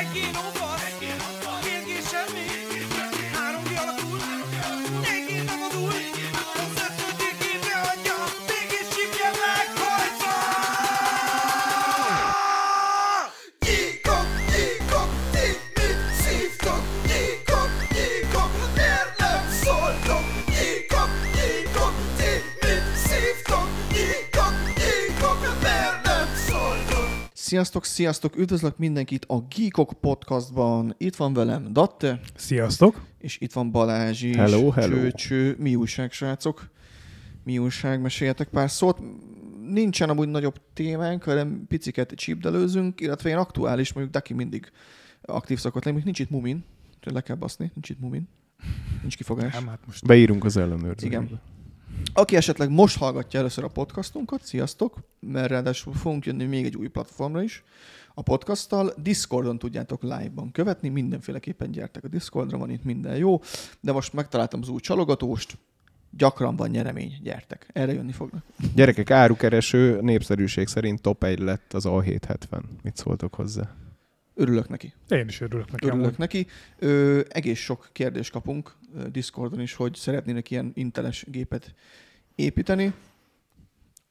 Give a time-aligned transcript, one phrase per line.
[0.00, 0.69] Neki no fasz,
[27.60, 28.36] Sziasztok, sziasztok!
[28.36, 30.94] Üdvözlök mindenkit a Geekok podcastban.
[30.98, 33.02] Itt van velem Datte, Sziasztok!
[33.18, 34.36] és itt van Balázs is.
[34.36, 34.94] Hello, hello.
[34.94, 35.56] Cső, cső.
[35.58, 36.70] Mi újság, srácok?
[37.44, 38.00] Mi újság?
[38.00, 38.98] Meséljetek pár szót.
[39.68, 44.70] Nincsen amúgy nagyobb témánk, hanem piciket csípdelőzünk, illetve én aktuális, mondjuk Daki mindig
[45.22, 46.64] aktív szokott lenni, nincs itt Mumin,
[47.02, 48.28] le kell baszni, nincs itt Mumin.
[49.00, 49.54] Nincs kifogás.
[49.54, 51.16] Nem, hát most Beírunk az ellenőrzőbe.
[51.16, 51.40] Igen.
[52.14, 56.88] Aki esetleg most hallgatja először a podcastunkat, sziasztok, mert ráadásul fogunk jönni még egy új
[56.88, 57.64] platformra is,
[58.14, 58.92] a podcasttal.
[59.02, 63.40] Discordon tudjátok live-ban követni, mindenféleképpen gyertek a Discordra, van itt minden jó,
[63.80, 65.58] de most megtaláltam az új csalogatóst,
[66.10, 68.44] gyakran van nyeremény, gyertek, erre jönni fognak.
[68.74, 72.60] Gyerekek, árukereső népszerűség szerint top 1 lett az A770.
[72.82, 73.74] Mit szóltok hozzá?
[74.40, 74.94] Örülök neki.
[75.08, 75.86] én is örülök neki.
[75.86, 76.18] Örülök amúgy.
[76.18, 76.46] neki.
[76.78, 78.76] Ö, egész sok kérdést kapunk
[79.10, 81.74] Discordon is, hogy szeretnének ilyen inteles gépet
[82.34, 82.92] építeni.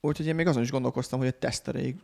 [0.01, 1.95] Úgyhogy én még azon is gondolkoztam, hogy egy tesztereig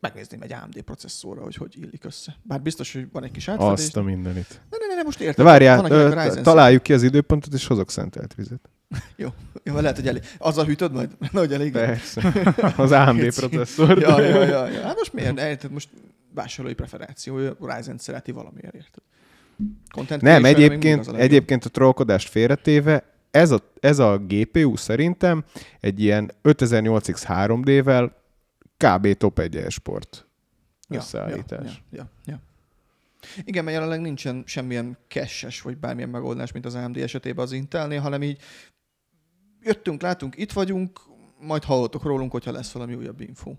[0.00, 2.36] megnézném egy AMD processzorra, hogy hogy illik össze.
[2.42, 3.72] Bár biztos, hogy van egy kis átfedés.
[3.72, 4.60] Azt a mindenit.
[4.70, 5.36] Ne, ne, ne, ne, most érted.
[5.36, 8.70] De várjál, Van, ö, találjuk ki az időpontot, és hozok szentelt vizet.
[9.16, 9.30] Jó,
[9.64, 10.22] lehet, hogy elég.
[10.38, 11.10] Azzal hűtöd majd?
[11.32, 11.72] Nagy elég.
[11.72, 12.32] Persze.
[12.76, 13.98] Az AMD processzor.
[13.98, 14.82] Ja, ja, ja, ja.
[14.82, 15.38] Hát most miért?
[15.38, 15.88] Érted, most
[16.34, 19.02] vásárlói preferációja, Ryzen szereti valamiért, érted?
[19.90, 25.44] Content Nem, egyébként, a egyébként a trollkodást félretéve, ez a, ez a GPU szerintem
[25.80, 28.10] egy ilyen 5008X 3D-vel
[28.76, 29.16] kb.
[29.16, 30.26] top 1 esport
[30.88, 31.82] összeállítás.
[31.90, 32.40] Ja, ja, ja.
[33.44, 38.00] Igen, mert jelenleg nincsen semmilyen cache vagy bármilyen megoldás, mint az AMD esetében az Intelnél,
[38.00, 38.40] hanem így
[39.62, 41.00] jöttünk, látunk, itt vagyunk,
[41.40, 43.54] majd hallottok rólunk, hogyha lesz valami újabb info.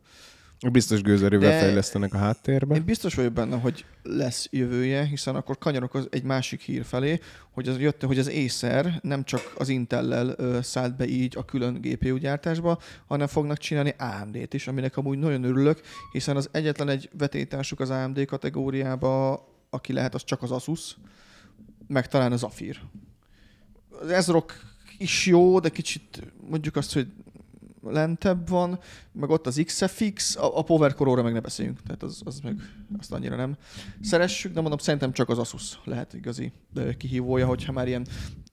[0.69, 2.77] Biztos gőzerővel De- fejlesztenek a háttérben.
[2.77, 7.19] Én biztos vagyok benne, hogy lesz jövője, hiszen akkor kanyarok az egy másik hír felé,
[7.51, 11.81] hogy az jött, hogy az Acer nem csak az Intellel szállt be így a külön
[11.81, 17.09] GPU gyártásba, hanem fognak csinálni AMD-t is, aminek amúgy nagyon örülök, hiszen az egyetlen egy
[17.17, 20.97] vetétársuk az AMD kategóriába, aki lehet, az csak az Asus,
[21.87, 22.79] meg talán az Zafir.
[24.01, 24.53] Az Ezrock
[24.97, 27.07] is jó, de kicsit mondjuk azt, hogy
[27.81, 28.79] lentebb van,
[29.11, 32.55] meg ott az XFX, a, a Power Core-ra meg ne beszéljünk, tehát az, az meg
[32.99, 33.57] azt annyira nem
[34.01, 36.51] szeressük, de mondom, szerintem csak az Asus lehet igazi
[36.97, 38.07] kihívója, hogyha már ilyen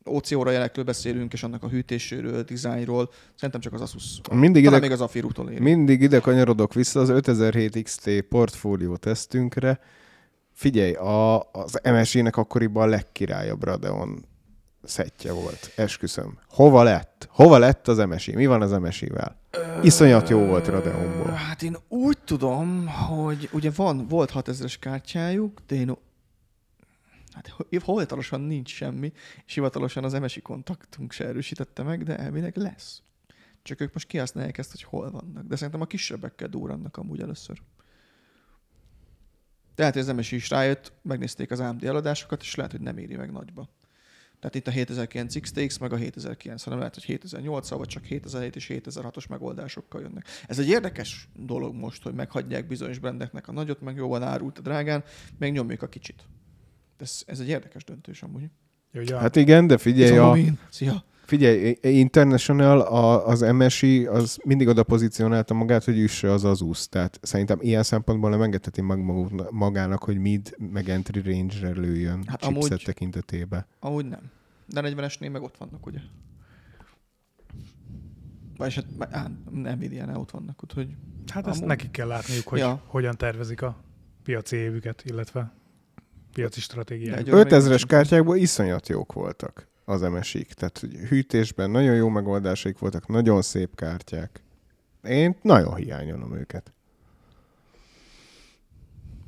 [0.05, 4.21] OC óra jelekről beszélünk, és annak a hűtéséről, dizájnról, szerintem csak az Asus.
[4.31, 5.61] Mindig Talán ide, még az Afir utolér.
[5.61, 9.81] mindig ide kanyarodok vissza az 5007 XT portfólió tesztünkre.
[10.53, 14.25] Figyelj, a, az MSI-nek akkoriban a legkirályabb Radeon
[14.83, 15.73] szettje volt.
[15.77, 16.39] Esküszöm.
[16.49, 17.29] Hova lett?
[17.31, 18.35] Hova lett az MSI?
[18.35, 19.37] Mi van az MSI-vel?
[19.83, 21.31] Iszonyat jó volt Radeonból.
[21.31, 25.97] Hát én úgy tudom, hogy ugye van, volt 6000-es kártyájuk, de én
[27.33, 29.13] hát hivatalosan nincs semmi,
[29.47, 33.03] és hivatalosan az MSI kontaktunk se erősítette meg, de elvileg lesz.
[33.63, 35.47] Csak ők most kihasználják ezt, hogy hol vannak.
[35.47, 37.63] De szerintem a kisebbekkel durrannak amúgy először.
[39.75, 43.33] Tehát az MSI is rájött, megnézték az AMD eladásokat, és lehet, hogy nem éri meg
[43.33, 43.69] nagyba.
[44.41, 48.57] Tehát itt a 7009 XTX, meg a 7009, hanem lehet, hogy 7008 vagy csak 7007
[48.57, 50.27] és 7006-os megoldásokkal jönnek.
[50.47, 54.63] Ez egy érdekes dolog most, hogy meghagyják bizonyos brandeknek a nagyot, meg jóval árult a
[54.63, 55.05] drágán,
[55.39, 56.25] meg nyomjuk a kicsit.
[56.99, 58.51] Ez, ez egy érdekes döntés amúgy.
[58.93, 59.19] Jó, ja.
[59.19, 60.37] Hát igen, de figyelj, a.
[60.71, 61.05] Szia!
[61.29, 66.89] Figyelj, International, a, az MSI, az mindig oda pozícionálta magát, hogy üsse az Asus.
[66.89, 72.17] Tehát szerintem ilyen szempontból nem engedheti mag maguk- magának, hogy mid meg entry range-re lőjön
[72.17, 73.67] Hát hát chipset amúgy- tekintetében.
[73.81, 74.21] Amúgy nem.
[74.67, 75.99] De 40-esnél meg ott vannak, ugye?
[78.57, 78.85] Vagy hát,
[79.15, 80.89] á, nem Nvidia-nál ott vannak, úgyhogy
[81.27, 82.83] hát ezt amúgy- nekik kell látniuk, hogy Ja.
[82.87, 83.77] hogyan tervezik a
[84.23, 85.53] piaci évüket, illetve
[86.33, 87.17] piaci stratégiát.
[87.17, 87.87] Egy- Olyan még 5000-es nincs.
[87.87, 90.53] kártyákból iszonyat jók voltak az MSI-k.
[90.53, 94.43] Tehát hogy hűtésben nagyon jó megoldásaik voltak, nagyon szép kártyák.
[95.03, 96.73] Én nagyon hiányolom őket.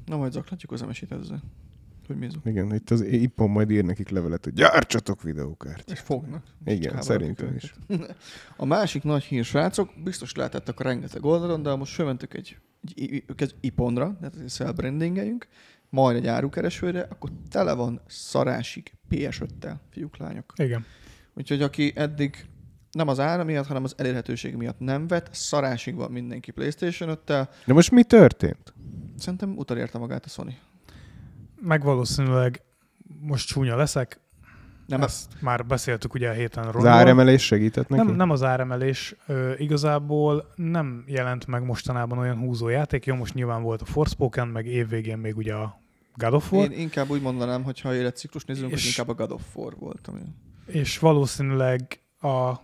[0.07, 1.43] Na majd zaklatjuk az MSI-t ezzel.
[2.07, 2.45] Hogy mi zok.
[2.45, 5.91] Igen, itt az Ippon majd ír nekik levelet, hogy gyártsatok videókártyát.
[5.91, 6.43] És fognak.
[6.65, 7.63] Igen, szerintem őket.
[7.63, 7.75] is.
[8.57, 12.57] A másik nagy hír, srácok, biztos lehetettek a rengeteg oldalon, de most fölmentük egy,
[12.95, 14.49] egy, egy, egy iponra, tehát egy
[15.91, 20.53] majd egy árukeresőre, akkor tele van szarásig PS5-tel, fiúk, lányok.
[20.57, 20.85] Igen.
[21.35, 22.47] Úgyhogy aki eddig
[22.93, 27.49] nem az ára miatt, hanem az elérhetőség miatt nem vett, szarásig van mindenki PlayStation 5-tel.
[27.67, 28.75] De most mi történt?
[29.17, 30.59] Szerintem utolérte magát a Sony.
[31.61, 32.63] meg valószínűleg
[33.21, 34.21] most csúnya leszek,
[34.87, 36.91] Nem, ezt már beszéltük ugye a héten Az róla.
[36.91, 38.05] áremelés segített neki?
[38.07, 43.07] Nem, nem az áremelés, ö, igazából nem jelent meg mostanában olyan húzó játék.
[43.07, 45.80] Jó, most nyilván volt a Forspoken, meg évvégén még ugye a
[46.15, 49.15] God of War, én inkább úgy mondanám, hogy ha életciklus nézünk, És- hogy inkább a
[49.15, 50.07] God of War volt.
[50.07, 50.21] Ami...
[50.67, 52.55] és valószínűleg a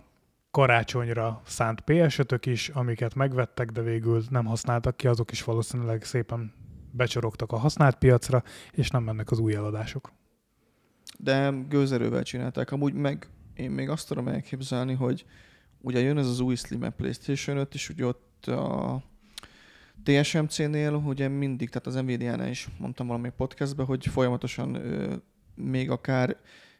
[0.51, 6.53] karácsonyra szánt ps is, amiket megvettek, de végül nem használtak ki, azok is valószínűleg szépen
[6.91, 10.11] becsorogtak a használt piacra, és nem mennek az új eladások.
[11.17, 12.71] De gőzerővel csinálták.
[12.71, 15.25] Amúgy meg én még azt tudom elképzelni, hogy
[15.81, 19.01] ugye jön ez az új Slim PlayStation 5, és ugye ott a
[20.03, 25.15] TSMC-nél ugye mindig, tehát az Nvidia-nál is mondtam valami podcastben, hogy folyamatosan ö,
[25.55, 26.37] még akár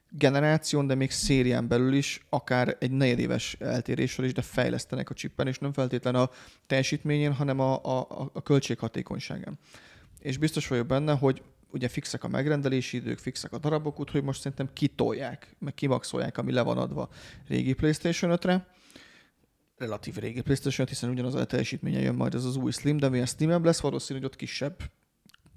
[0.10, 5.48] generáción, de még szérián belül is, akár egy negyedéves eltéréssel is, de fejlesztenek a chippen,
[5.48, 6.30] és nem feltétlen a
[6.68, 9.60] teljesítményén, hanem a, a, a költséghatékonyságán.
[10.20, 11.42] És biztos vagyok benne, hogy
[11.72, 16.52] ugye fixek a megrendelési idők, fixek a darabok, úgyhogy most szerintem kitolják, meg kimaxolják, ami
[16.52, 17.10] le van adva
[17.48, 18.68] régi PlayStation 5-re,
[19.77, 23.09] relatív régi PlayStation 5, hiszen ugyanaz a teljesítménye jön majd ez az új Slim, de
[23.09, 24.77] mivel Slim lesz, valószínű, hogy ott kisebb,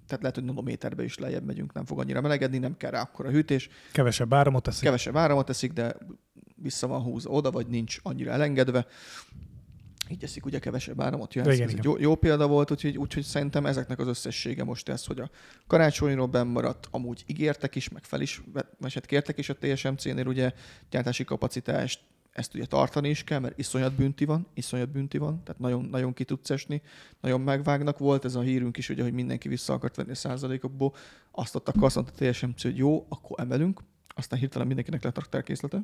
[0.06, 3.30] tehát lehet, hogy nanométerbe is lejjebb megyünk, nem fog annyira melegedni, nem kell rá akkora
[3.30, 4.82] hűtés, Kevesebb áramot teszik.
[4.82, 5.96] kevesebb áramot teszik, de
[6.54, 8.86] vissza van húzva oda, vagy nincs annyira elengedve.
[10.08, 11.52] Így eszik, ugye kevesebb áramot jöhet.
[11.52, 11.90] Igen, Ez egy igen.
[11.92, 15.30] jó, jó, példa volt, úgyhogy, úgyhogy szerintem ezeknek az összessége most ez, hogy a
[15.66, 18.42] karácsonyról bennmaradt, amúgy ígértek is, meg fel is,
[18.78, 20.52] vagy hát kértek is a TSMC-nél ugye
[20.90, 22.00] gyártási kapacitást,
[22.40, 26.12] ezt ugye tartani is kell, mert iszonyat bünti van, iszonyat bünti van, tehát nagyon, nagyon
[26.12, 26.82] ki tudsz esni,
[27.20, 27.98] nagyon megvágnak.
[27.98, 30.94] Volt ez a hírünk is, ugye, hogy mindenki vissza akart venni a százalékokból.
[31.30, 33.80] Azt ott akkor azt mondta a TSMC, hogy jó, akkor emelünk,
[34.14, 35.80] aztán hirtelen mindenkinek lett raktárkészlete.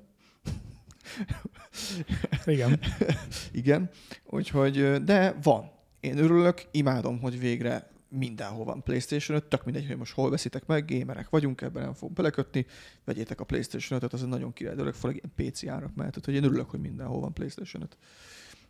[2.45, 2.81] Igen.
[3.53, 3.91] Igen,
[4.27, 5.71] úgyhogy, de van.
[6.01, 10.67] Én örülök, imádom, hogy végre mindenhol van PlayStation 5, tök mindegy, hogy most hol veszitek
[10.67, 12.67] meg, gamerek vagyunk, ebben nem fogunk belekötni,
[13.05, 16.35] vegyétek a PlayStation 5-öt, az egy nagyon király dolog, főleg ilyen PC árak mellett, hogy
[16.35, 17.97] én örülök, hogy mindenhol van PlayStation 5.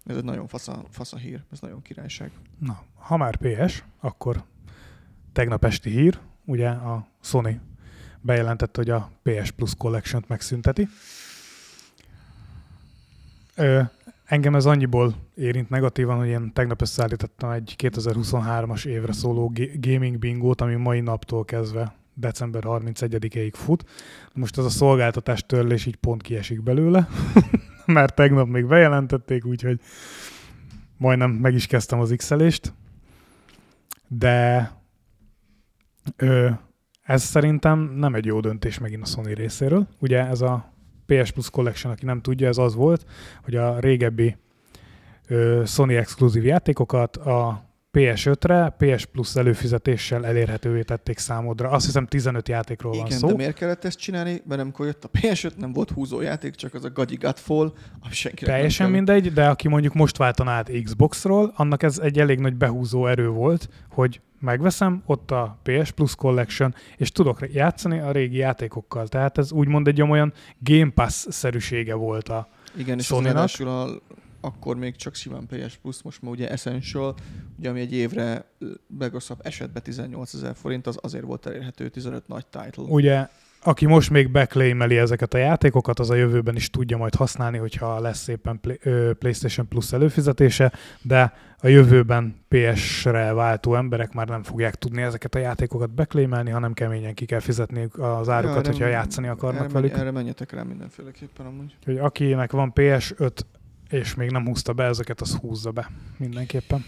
[0.07, 2.31] Ez egy nagyon fasza, fasza hír, ez nagyon királyság.
[2.59, 4.45] Na, ha már PS, akkor
[5.33, 7.61] tegnap esti hír, ugye a Sony
[8.21, 10.89] bejelentette, hogy a PS Plus Collection-t megszünteti.
[13.55, 13.83] Ö,
[14.27, 20.19] engem ez annyiból érint negatívan, hogy én tegnap összeállítottam egy 2023-as évre szóló ga- gaming
[20.19, 23.85] bingót, ami mai naptól kezdve december 31-ig fut.
[24.33, 27.09] Most ez a szolgáltatás törlés így pont kiesik belőle,
[27.87, 29.81] mert tegnap még bejelentették, úgyhogy
[30.97, 32.33] majdnem meg is kezdtem az x
[34.09, 34.71] de
[36.17, 36.51] ö,
[37.03, 39.89] ez szerintem nem egy jó döntés megint a Sony részéről.
[39.99, 40.73] Ugye ez a
[41.07, 43.07] PS Plus Collection, aki nem tudja, ez az volt,
[43.45, 44.37] hogy a régebbi
[45.65, 47.65] Sony exkluzív játékokat a
[47.97, 51.71] PS5-re PS Plus előfizetéssel elérhetővé tették számodra.
[51.71, 53.27] Azt hiszem 15 játékról van Igen, szó.
[53.27, 54.43] de miért kellett ezt csinálni?
[54.49, 58.55] Mert amikor jött a PS5, nem volt húzójáték, csak az a gagyi Godfall, ami senkinek
[58.55, 63.07] Teljesen mindegy, de aki mondjuk most váltaná át Xboxról, annak ez egy elég nagy behúzó
[63.07, 69.09] erő volt, hogy megveszem ott a PS Plus Collection, és tudok játszani a régi játékokkal.
[69.09, 72.49] Tehát ez úgymond egy olyan Game Pass-szerűsége volt a...
[72.77, 73.51] Igen, és Sony-nak.
[73.59, 73.89] a,
[74.41, 77.15] akkor még csak simán PS Plus, most már ugye Essential,
[77.59, 78.45] ugye ami egy évre
[78.99, 82.83] legrosszabb esetben 18 ezer forint, az azért volt elérhető 15 nagy title.
[82.83, 83.29] Ugye,
[83.63, 88.01] aki most még beclaimeli ezeket a játékokat, az a jövőben is tudja majd használni, hogyha
[88.01, 88.31] lesz
[88.83, 95.35] ö, PlayStation Plus előfizetése, de a jövőben PS-re váltó emberek már nem fogják tudni ezeket
[95.35, 99.73] a játékokat beclaimelni, hanem keményen ki kell fizetniük az árukat, erre- hogyha játszani akarnak erre,
[99.73, 99.93] velük.
[99.93, 101.77] Erre menjetek rá mindenféleképpen amúgy.
[101.79, 103.33] Úgyhogy akinek van PS5,
[103.91, 106.85] és még nem húzta be ezeket, az húzza be mindenképpen.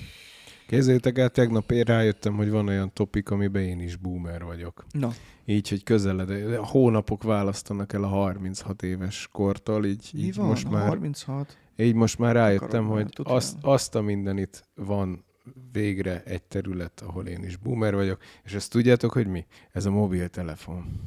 [0.69, 4.85] Kézzétek el, tegnap én rájöttem, hogy van olyan topik, amiben én is boomer vagyok.
[4.91, 5.13] Na,
[5.45, 10.47] Így, hogy közeled, a hónapok választanak el a 36 éves kortól, így, mi így van?
[10.47, 11.57] most már 36?
[11.77, 15.25] Így most már rájöttem, Akarom, hogy azt, azt a mindenit van
[15.73, 19.47] végre egy terület, ahol én is boomer vagyok, és ezt tudjátok, hogy mi?
[19.73, 21.01] Ez a mobiltelefon.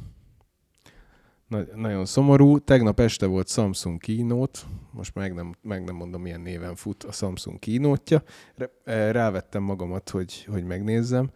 [1.51, 2.59] Na, nagyon szomorú.
[2.59, 4.59] Tegnap este volt Samsung keynote,
[4.91, 8.23] most meg nem, meg nem mondom, milyen néven fut a Samsung keynote-ja.
[8.55, 11.31] Rá- Rávettem magamat, hogy, hogy megnézzem.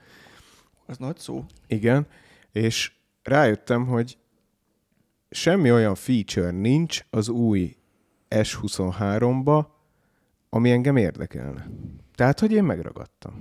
[0.86, 1.46] Ez nagy szó.
[1.68, 2.08] Igen,
[2.52, 2.92] és
[3.24, 4.18] rájöttem, hogy
[5.30, 7.76] semmi olyan feature nincs az új
[8.30, 9.66] S23-ba,
[10.50, 11.70] ami engem érdekelne.
[12.16, 13.34] Tehát, hogy én megragadtam.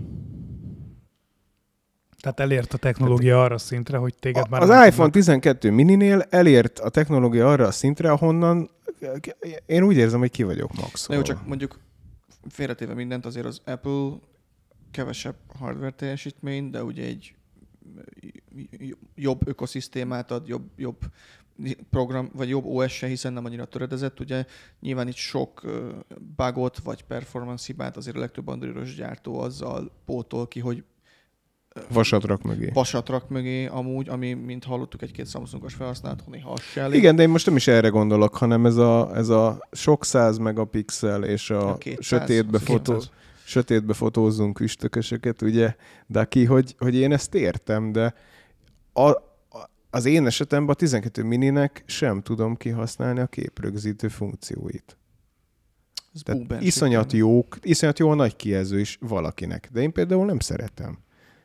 [2.25, 6.78] Tehát elért a technológia arra szintre, hogy téged már Az iPhone tudnak- 12 mininél elért
[6.78, 8.71] a technológia arra a szintre, ahonnan
[9.66, 11.14] én úgy érzem, hogy ki vagyok Na maxolva.
[11.14, 11.78] jó, csak mondjuk
[12.49, 14.11] félretéve mindent, azért az Apple
[14.90, 17.35] kevesebb hardware teljesítmény, de ugye egy
[19.14, 20.99] jobb ökoszisztémát ad, jobb, jobb
[21.90, 24.21] program, vagy jobb OS-se, hiszen nem annyira töredezett.
[24.21, 24.45] Ugye
[24.81, 25.62] nyilván itt sok
[26.37, 30.85] bugot, vagy performance hibát azért a legtöbb androidos gyártó azzal pótol ki, hogy
[31.88, 32.71] Vasat rak mögé.
[32.75, 36.99] vasat rak mögé amúgy, ami, mint hallottuk, egy-két Samsungos felhasználat, néha az se elég.
[36.99, 40.38] Igen, de én most nem is erre gondolok, hanem ez a, ez a sok száz
[40.38, 43.11] megapixel és a, A 200, sötétbe, fotó, 200.
[43.45, 45.75] sötétbe fotózzunk üstökösöket, ugye,
[46.07, 48.14] de ki, hogy, hogy én ezt értem, de
[48.93, 49.12] a,
[49.90, 54.97] az én esetemben a 12 mininek sem tudom kihasználni a képrögzítő funkcióit.
[56.14, 60.38] Ez Tehát iszonyat jók, iszonyat jó a nagy kijelző is valakinek, de én például nem
[60.38, 61.03] szeretem.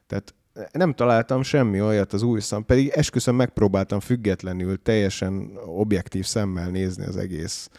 [0.09, 0.33] Tehát
[0.71, 7.05] nem találtam semmi olyat az új szám, pedig esküszöm megpróbáltam függetlenül, teljesen objektív szemmel nézni
[7.05, 7.69] az egész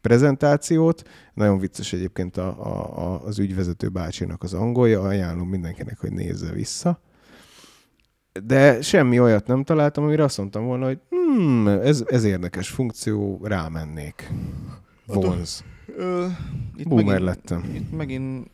[0.00, 1.02] prezentációt.
[1.34, 6.52] Nagyon vicces egyébként a, a, a, az ügyvezető bácsinak az angolja, ajánlom mindenkinek, hogy nézze
[6.52, 7.00] vissza.
[8.44, 13.40] De semmi olyat nem találtam, amire azt mondtam volna, hogy hmm, ez, ez érdekes funkció,
[13.42, 14.30] rámennék.
[15.06, 15.64] Vonz.
[15.96, 16.26] Ö,
[16.76, 17.70] itt Boomer megint, lettem.
[17.74, 18.50] Itt megint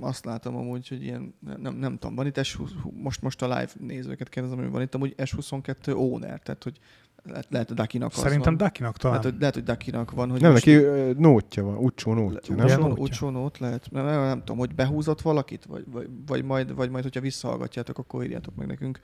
[0.00, 3.70] azt látom amúgy, hogy ilyen, nem, nem tudom, van itt S20, most, most a live
[3.80, 6.78] nézőket kérdezem, hogy van itt amúgy S22 owner, tehát hogy
[7.24, 8.66] lehet, lehet a Dakinak az Szerintem van.
[8.66, 9.16] Dakinak talán.
[9.16, 10.86] Hát, hogy, lehet, hogy Dakinak van, hogy Nem, most neki
[11.18, 12.64] nótja van, Ucsó nótja, nem?
[12.64, 12.78] Ugye?
[12.78, 13.02] Ucsó.
[13.02, 16.90] Ucsó nót lehet, nem, nem, nem tudom, hogy behúzott valakit, vagy, vagy, vagy, majd, vagy
[16.90, 19.00] majd, hogyha visszahallgatjátok, akkor írjátok meg nekünk.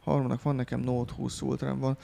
[0.00, 1.96] Harmanak van nekem Note 20 Ultrám van.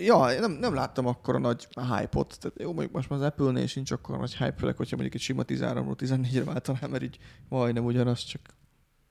[0.00, 2.38] Ja, nem, nem láttam akkor a nagy hype-ot.
[2.40, 5.26] Tehát jó, mondjuk most már az Apple-nél sincs akkor nagy hype, főleg, hogyha mondjuk egy
[5.26, 7.18] sima 13-ról 14-re váltanám, mert így
[7.48, 8.40] majdnem ugyanaz, csak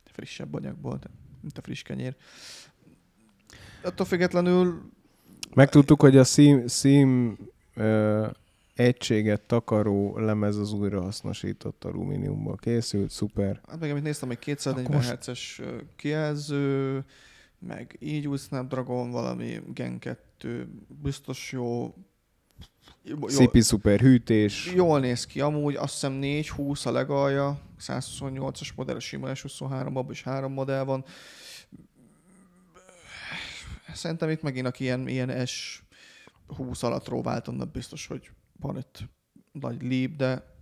[0.06, 1.00] frissebb anyagból,
[1.42, 2.16] mint a friss kenyér.
[3.84, 4.92] Attól függetlenül
[5.56, 7.38] Megtudtuk, hogy a SIM, SIM
[7.76, 8.28] ö,
[8.76, 13.62] egységet takaró lemez az újrahasznosított alumíniumból készült, szuper.
[13.68, 15.62] Hát meg amit néztem, egy 240 Akkor most- Hz-es
[15.96, 17.04] kijelző,
[17.60, 20.70] meg így új Snapdragon, valami Gen 2,
[21.02, 21.94] biztos jó.
[23.04, 24.74] Jó, Szipi szuper hűtés.
[24.74, 30.12] jól néz ki, amúgy azt hiszem 420 a legalja, 128-as modell, a sima S23, abban
[30.12, 31.06] is három modell van.
[33.94, 39.04] Szerintem itt megint aki ilyen, ilyen S20 alattról váltanak, biztos, hogy van itt
[39.52, 40.56] nagy lép, de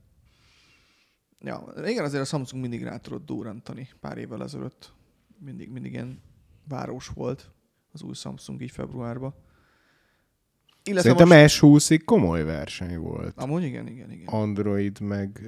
[1.39, 4.93] ja, igen, azért a Samsung mindig rá tudott durrantani pár évvel ezelőtt.
[5.39, 6.21] Mindig, mindig ilyen
[6.67, 7.51] város volt
[7.91, 9.33] az új Samsung így februárban.
[10.83, 11.59] Illetve Szerintem most...
[11.61, 13.33] S20-ig komoly verseny volt.
[13.41, 14.27] Amúgy igen, igen, igen.
[14.27, 15.39] Android meg,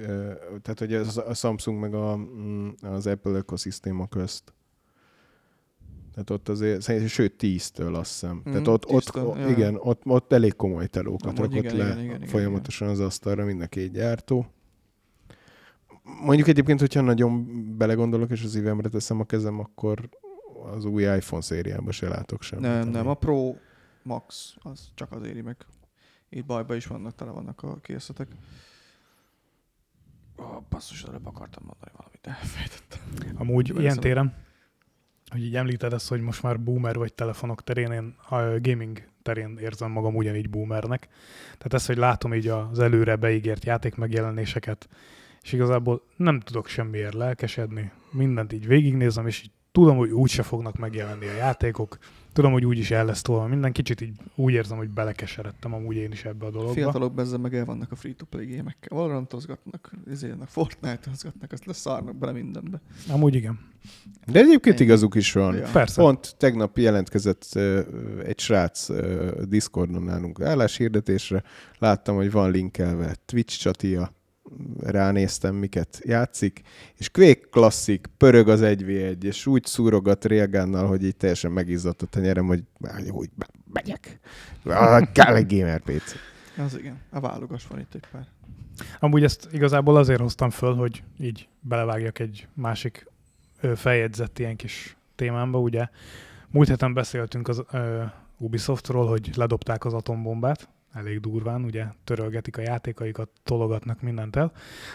[0.62, 4.52] tehát hogy a Samsung meg a, mm, az Apple ökoszisztéma közt.
[6.12, 8.36] Tehát ott azért, szerintem, sőt 10-től azt hiszem.
[8.36, 11.84] Mhm, Tehát ott, 10-től, ott igen, ott, ott elég komoly telókat Amúgy rakott igen, le
[11.84, 14.46] igen, igen, igen, folyamatosan az asztalra mind a két gyártó.
[16.22, 17.46] Mondjuk egyébként, hogyha nagyon
[17.76, 20.08] belegondolok, és az ívemre teszem a kezem, akkor
[20.62, 22.64] az új iPhone szériába se látok semmit.
[22.64, 23.54] Nem, ami- nem, a Pro
[24.02, 25.56] Max az csak az éri meg.
[26.28, 28.28] Itt bajba is vannak, tele vannak a készletek.
[30.36, 33.36] Oh, basszus, előbb akartam mondani valamit, elfejtettem.
[33.38, 34.34] Amúgy Kivel ilyen téren,
[35.30, 39.58] hogy így említed ezt, hogy most már boomer vagy telefonok terén, én a gaming terén
[39.58, 41.08] érzem magam ugyanígy boomernek.
[41.44, 44.88] Tehát ez, hogy látom így az előre beígért játék megjelenéseket,
[45.42, 47.92] és igazából nem tudok semmiért lelkesedni.
[48.10, 51.98] Mindent így végignézem, és így tudom, hogy úgyse fognak megjelenni a játékok,
[52.32, 56.12] tudom, hogy úgyis el lesz tolva minden, kicsit így úgy érzem, hogy belekeseredtem amúgy én
[56.12, 56.72] is ebbe a dologba.
[56.72, 58.98] Fiatalok bezzen meg el vannak a free-to-play gémekkel.
[58.98, 62.80] Valorantozgatnak, izélnek, Fortnite-ozgatnak, azt leszarnak bele mindenbe.
[63.08, 63.58] Amúgy igen.
[64.26, 65.56] De egyébként igazuk is van.
[65.56, 65.68] Ja.
[65.72, 66.00] Persze.
[66.00, 67.80] Pont tegnap jelentkezett ö,
[68.24, 71.42] egy srác ö, Discordon nálunk álláshirdetésre.
[71.78, 74.12] Láttam, hogy van linkelve Twitch csatia,
[74.80, 76.60] ránéztem, miket játszik,
[76.96, 82.06] és Quake Classic pörög az 1v1, és úgy szúrogat Railgunnal, hogy így teljesen megizzadt a
[82.06, 82.62] tenyerem, hogy
[83.10, 83.30] úgy
[83.72, 84.20] megyek.
[85.12, 86.14] Kell egy gamer PC.
[86.56, 88.26] Az igen, a válogas van itt egy pár.
[89.00, 93.06] Amúgy ezt igazából azért hoztam föl, hogy így belevágjak egy másik
[93.74, 95.88] feljegyzett ilyen kis témámba, ugye.
[96.50, 98.02] Múlt héten beszéltünk az ö,
[98.36, 104.52] Ubisoftról, hogy ledobták az atombombát, elég durván, ugye törölgetik a játékaikat, tologatnak mindent el.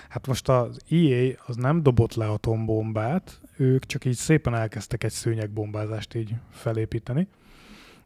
[0.09, 5.11] Hát most az EA az nem dobott le atombombát, ők csak így szépen elkezdtek egy
[5.11, 7.27] szőnyegbombázást így felépíteni.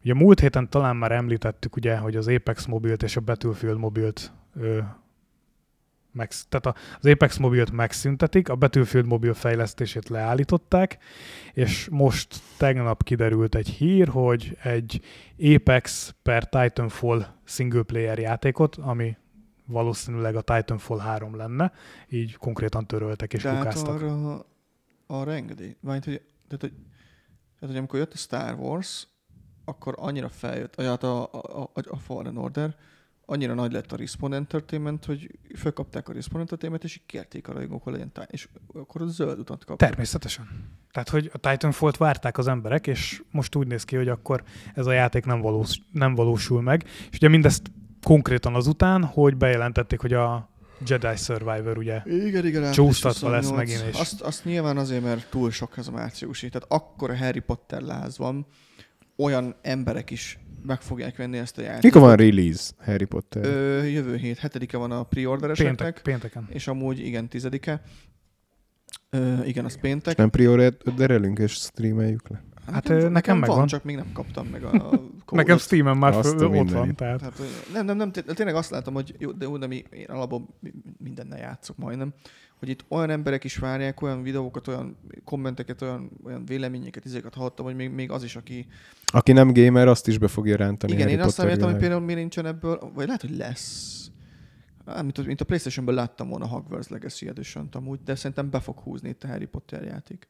[0.04, 4.32] Ugye múlt héten talán már említettük, ugye, hogy az Apex mobilt és a Battlefield mobilt
[4.60, 4.78] ö,
[6.18, 10.98] meg, tehát a, az Apex mobilt megszüntetik, a Battlefield mobil fejlesztését leállították,
[11.52, 15.00] és most tegnap kiderült egy hír, hogy egy
[15.54, 19.16] Apex per Titanfall single player játékot, ami
[19.66, 21.72] valószínűleg a Titanfall 3 lenne,
[22.08, 23.94] így konkrétan töröltek és De hát kukáztak.
[23.94, 24.46] arra
[25.10, 25.76] arra engedély.
[25.80, 26.72] Ványt, hogy, tehát, hogy
[27.66, 29.06] hogy amikor jött a Star Wars,
[29.64, 32.76] akkor annyira feljött, hát a, a, a, a Fallen Order,
[33.30, 37.52] annyira nagy lett a Respawn Entertainment, hogy fölkapták a Respawn Entertainment, és így kérték a
[37.52, 39.88] rajongók, hogy legyen és akkor a zöld utat kaptak.
[39.88, 40.48] Természetesen.
[40.92, 44.42] Tehát, hogy a Titanfall-t várták az emberek, és most úgy néz ki, hogy akkor
[44.74, 46.84] ez a játék nem, valós, nem valósul meg.
[47.10, 47.70] És ugye mindezt
[48.02, 50.48] konkrétan azután, hogy bejelentették, hogy a
[50.86, 52.72] Jedi Survivor ugye Igen, igen.
[52.72, 53.56] Csúsztatva lesz 28.
[53.56, 56.48] megint, és- Azt, azt nyilván azért, mert túl sok ez a márciusi.
[56.48, 58.46] Tehát akkor a Harry Potter láz van,
[59.16, 61.82] olyan emberek is meg fogják venni ezt a játékot.
[61.82, 63.44] Mikor van release Harry Potter?
[63.44, 66.46] Ö, jövő hét, hetedike van a péntek, pre-ordereseknek, pénteken.
[66.50, 67.82] és amúgy igen, tizedike.
[69.10, 70.16] Ö, igen, az péntek.
[70.16, 72.42] Nem priorderelünk és streameljük le?
[72.72, 73.66] Hát, ö, nekem van, megvan.
[73.66, 75.30] csak még nem kaptam meg a kódot.
[75.30, 76.96] Nekem Steam-en már Azt föl, ott van, mindenit.
[76.96, 79.66] tehát Tehát, hogy nem, nem, nem, té- tényleg azt látom, hogy jó, de, jó, de
[79.66, 82.12] mi, én alapból mi- mindennel játszok majdnem,
[82.58, 87.64] hogy itt olyan emberek is várják, olyan videókat, olyan kommenteket, olyan, olyan véleményeket, izéket hallottam,
[87.64, 88.66] hogy még, még az is, aki...
[89.06, 91.72] Aki nem gamer, azt is be fogja rántani Igen, Harry én azt nem Potter értem,
[91.72, 94.10] hogy például miért nincsen ebből, vagy lehet, hogy lesz.
[94.84, 98.60] Á, mint, a- mint a Playstation-ből láttam volna Hogwarts Legacy edition amúgy, de szerintem be
[98.60, 100.28] fog húzni itt a Harry Potter játék.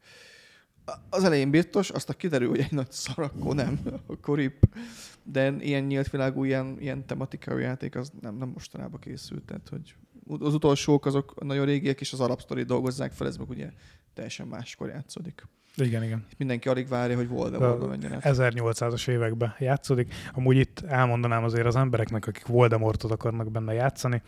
[1.09, 4.75] Az elején biztos, aztán kiderül, hogy egy nagy szar, akkor nem, akkor rip.
[5.23, 9.43] De ilyen nyílt világú, ilyen, ilyen tematikájú játék, az nem, nem mostanában készült.
[9.43, 9.95] Tehát, hogy
[10.39, 13.69] az utolsók azok nagyon régiek, és az Arab Story dolgozzák fel, ez meg ugye
[14.13, 15.47] teljesen máskor játszódik.
[15.75, 16.25] igen, igen.
[16.37, 18.21] Mindenki alig várja, hogy Voldemortba menjen át.
[18.23, 20.13] 1800-as években játszódik.
[20.33, 24.21] Amúgy itt elmondanám azért az embereknek, akik Voldemortot akarnak benne játszani,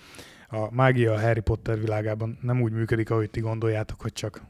[0.48, 4.41] a mágia a Harry Potter világában nem úgy működik, ahogy ti gondoljátok, hogy csak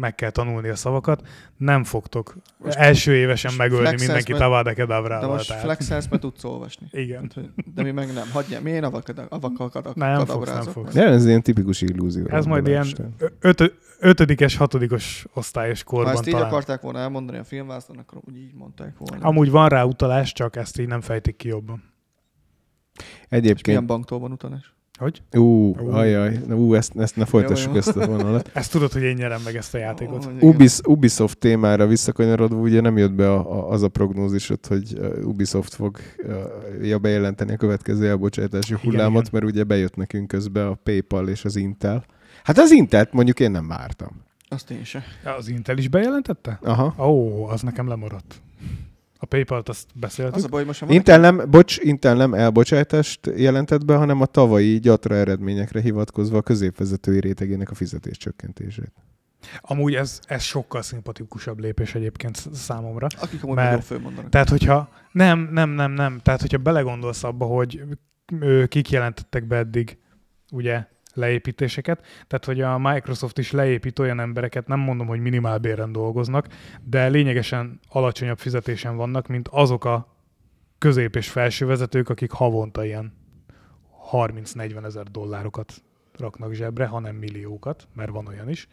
[0.00, 1.26] meg kell tanulni a szavakat.
[1.56, 5.28] Nem fogtok Most- első évesen most megölni mindenki Tavada De Kedavrával.
[5.28, 6.86] most flexelsz, mert tudsz olvasni.
[6.90, 7.32] Igen.
[7.74, 8.30] De mi meg nem.
[8.30, 10.94] Hagyjál, mi én avakkal Nem fogsz, nem fogsz.
[10.94, 12.26] De ez ilyen tipikus illúzió.
[12.28, 13.32] Ez majd ilyen tehát.
[13.40, 13.66] ötö,
[13.98, 16.48] ötödikes, hatodikos osztályos Ha korban ezt így talán.
[16.48, 19.26] akarták volna elmondani a filmvászon, akkor úgy így mondták volna.
[19.26, 21.82] Amúgy van rá utalás, csak ezt így nem fejtik ki jobban.
[22.94, 24.74] És milyen Egyébként, banktól van utalás?
[25.00, 25.22] Hogy?
[25.32, 27.78] ú, ajaj, na, ú, ezt, ezt ne folytassuk jó.
[27.78, 28.50] ezt a vonalat.
[28.54, 30.24] Ezt tudod, hogy én nyerem meg ezt a játékot.
[30.24, 30.48] Igen.
[30.48, 35.74] Ubis, Ubisoft témára visszakanyarodva, ugye nem jött be a, a, az a prognózisod, hogy Ubisoft
[35.74, 39.40] fog uh, ja, bejelenteni a következő elbocsátási hullámot, igen.
[39.40, 42.04] mert ugye bejött nekünk közbe a PayPal és az Intel.
[42.44, 44.22] Hát az Intelt mondjuk én nem vártam.
[44.48, 45.04] Azt én se.
[45.38, 46.58] Az Intel is bejelentette?
[46.62, 47.06] Aha.
[47.06, 48.42] Ó, az nekem lemaradt.
[49.22, 50.34] A PayPal-t azt beszéltük.
[50.34, 54.78] Az a baj, most Intel nem, bocs, Intel nem elbocsátást jelentett be, hanem a tavalyi
[54.78, 58.92] gyatra eredményekre hivatkozva a középvezetői rétegének a fizetés csökkentését.
[59.60, 63.06] Amúgy ez, ez sokkal szimpatikusabb lépés egyébként sz- számomra.
[63.20, 64.30] akik amúgy Mert- fölmondanak.
[64.30, 66.20] Tehát, hogyha nem, nem, nem, nem.
[66.22, 67.82] Tehát, hogyha belegondolsz abba, hogy
[68.40, 69.98] ö, kik jelentettek be eddig,
[70.50, 70.86] ugye,
[71.20, 72.06] leépítéseket.
[72.26, 76.46] Tehát, hogy a Microsoft is leépít olyan embereket, nem mondom, hogy minimálbéren dolgoznak,
[76.82, 80.16] de lényegesen alacsonyabb fizetésen vannak, mint azok a
[80.78, 83.12] közép- és felső vezetők, akik havonta ilyen
[84.10, 85.82] 30-40 ezer dollárokat
[86.18, 88.68] raknak zsebre, hanem milliókat, mert van olyan is.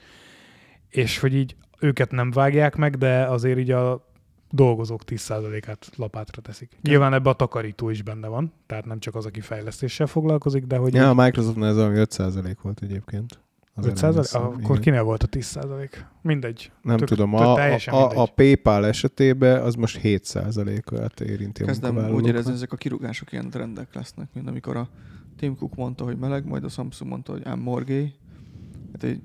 [0.90, 4.07] És hogy így őket nem vágják meg, de azért így a
[4.50, 6.78] dolgozók 10%-át lapátra teszik.
[6.82, 10.78] Nyilván ebbe a takarító is benne van, tehát nem csak az, aki fejlesztéssel foglalkozik, de
[10.78, 13.40] hogy Ja, a Microsoftnál ez valami 5% volt egyébként.
[13.74, 14.82] Az 5 ellenőrző, Akkor igen.
[14.82, 15.60] kinél volt a 10
[16.22, 16.72] Mindegy.
[16.82, 17.88] Nem Tök- tudom, tök a, a, a, mindegy.
[18.16, 22.28] a PayPal esetében az most 7%-át érinti a Kezdem úgy munkavállalókat.
[22.28, 24.90] érezni, ezek a kirúgások ilyen trendek lesznek, mint amikor a
[25.38, 28.14] Tim Cook mondta, hogy meleg, majd a Samsung mondta, hogy ám morgé.
[28.92, 29.22] Hát egy,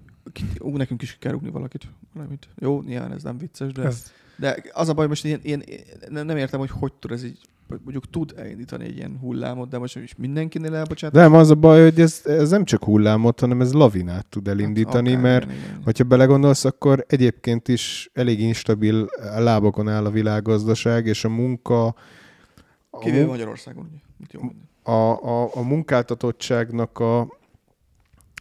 [0.61, 1.89] ú, nekünk is kell rúgni valakit.
[2.15, 2.49] Valamit.
[2.59, 5.65] Jó, nyilván ez nem vicces, de, Ez, de az a baj, most ilyen, ilyen,
[6.09, 9.79] nem, nem értem, hogy hogy tud ez így, mondjuk tud elindítani egy ilyen hullámot, de
[9.79, 11.13] most is mindenkinél elbocsát.
[11.13, 14.49] De nem, az a baj, hogy ez, ez nem csak hullámot, hanem ez lavinát tud
[14.49, 15.81] elindítani, akár, mert igen, igen.
[15.85, 21.87] hogyha belegondolsz, akkor egyébként is elég instabil lábokon áll a világgazdaság, és a munka,
[22.91, 24.55] a, Kivéve Magyarországon, ugye?
[24.83, 27.41] A, a, a munkáltatottságnak a,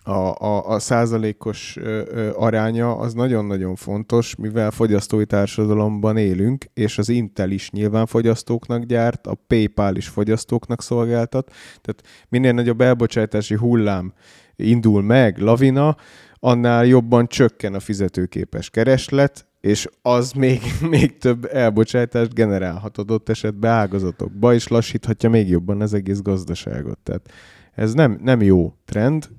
[0.03, 6.97] a, a, a százalékos ö, ö, aránya az nagyon-nagyon fontos, mivel fogyasztói társadalomban élünk, és
[6.97, 13.55] az Intel is nyilván fogyasztóknak gyárt, a PayPal is fogyasztóknak szolgáltat, tehát minél nagyobb elbocsátási
[13.55, 14.13] hullám
[14.55, 15.95] indul meg, lavina,
[16.39, 23.71] annál jobban csökken a fizetőképes kereslet, és az még, még több elbocsátást generálhat adott esetben
[23.71, 26.97] ágazatokba, és lassíthatja még jobban az egész gazdaságot.
[27.03, 27.31] Tehát
[27.71, 29.29] ez nem, nem jó trend,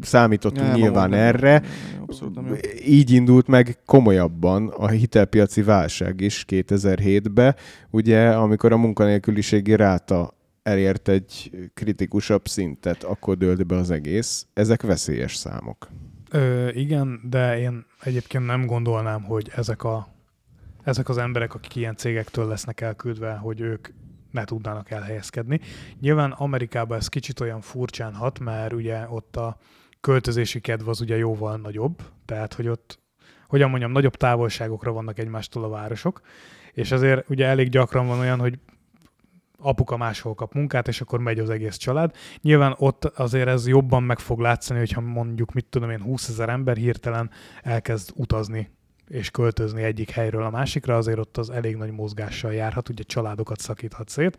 [0.00, 2.54] számítottunk Nem, nyilván nem, erre, nem, Abszolút nem jó.
[2.86, 7.56] így indult meg komolyabban a hitelpiaci válság is 2007-ben,
[7.90, 14.46] ugye, amikor a munkanélküliségi ráta elért egy kritikusabb szintet, akkor dőlt be az egész.
[14.52, 15.88] Ezek veszélyes számok.
[16.32, 20.12] Ö, igen, de én egyébként nem gondolnám, hogy ezek a
[20.82, 23.88] ezek az emberek, akik ilyen cégektől lesznek elküldve, hogy ők
[24.30, 25.60] ne tudnának elhelyezkedni.
[26.00, 29.56] Nyilván Amerikában ez kicsit olyan furcsán hat, mert ugye ott a
[30.00, 32.98] költözési kedv az ugye jóval nagyobb, tehát hogy ott,
[33.48, 36.20] hogyan mondjam, nagyobb távolságokra vannak egymástól a városok,
[36.72, 38.58] és azért ugye elég gyakran van olyan, hogy
[39.62, 42.14] apuka máshol kap munkát, és akkor megy az egész család.
[42.40, 46.48] Nyilván ott azért ez jobban meg fog látszani, hogyha mondjuk, mit tudom én, 20 ezer
[46.48, 47.30] ember hirtelen
[47.62, 48.70] elkezd utazni
[49.12, 53.60] és költözni egyik helyről a másikra, azért ott az elég nagy mozgással járhat, ugye családokat
[53.60, 54.38] szakíthat szét,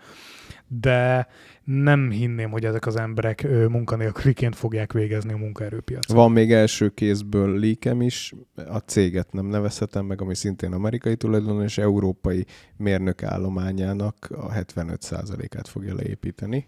[0.67, 1.27] de
[1.63, 6.17] nem hinném, hogy ezek az emberek munkanélküliként fogják végezni a munkaerőpiacon.
[6.17, 11.61] Van még első kézből líkem is, a céget nem nevezhetem meg, ami szintén amerikai tulajdonú,
[11.61, 12.45] és európai
[12.77, 16.67] mérnök állományának a 75%-át fogja leépíteni.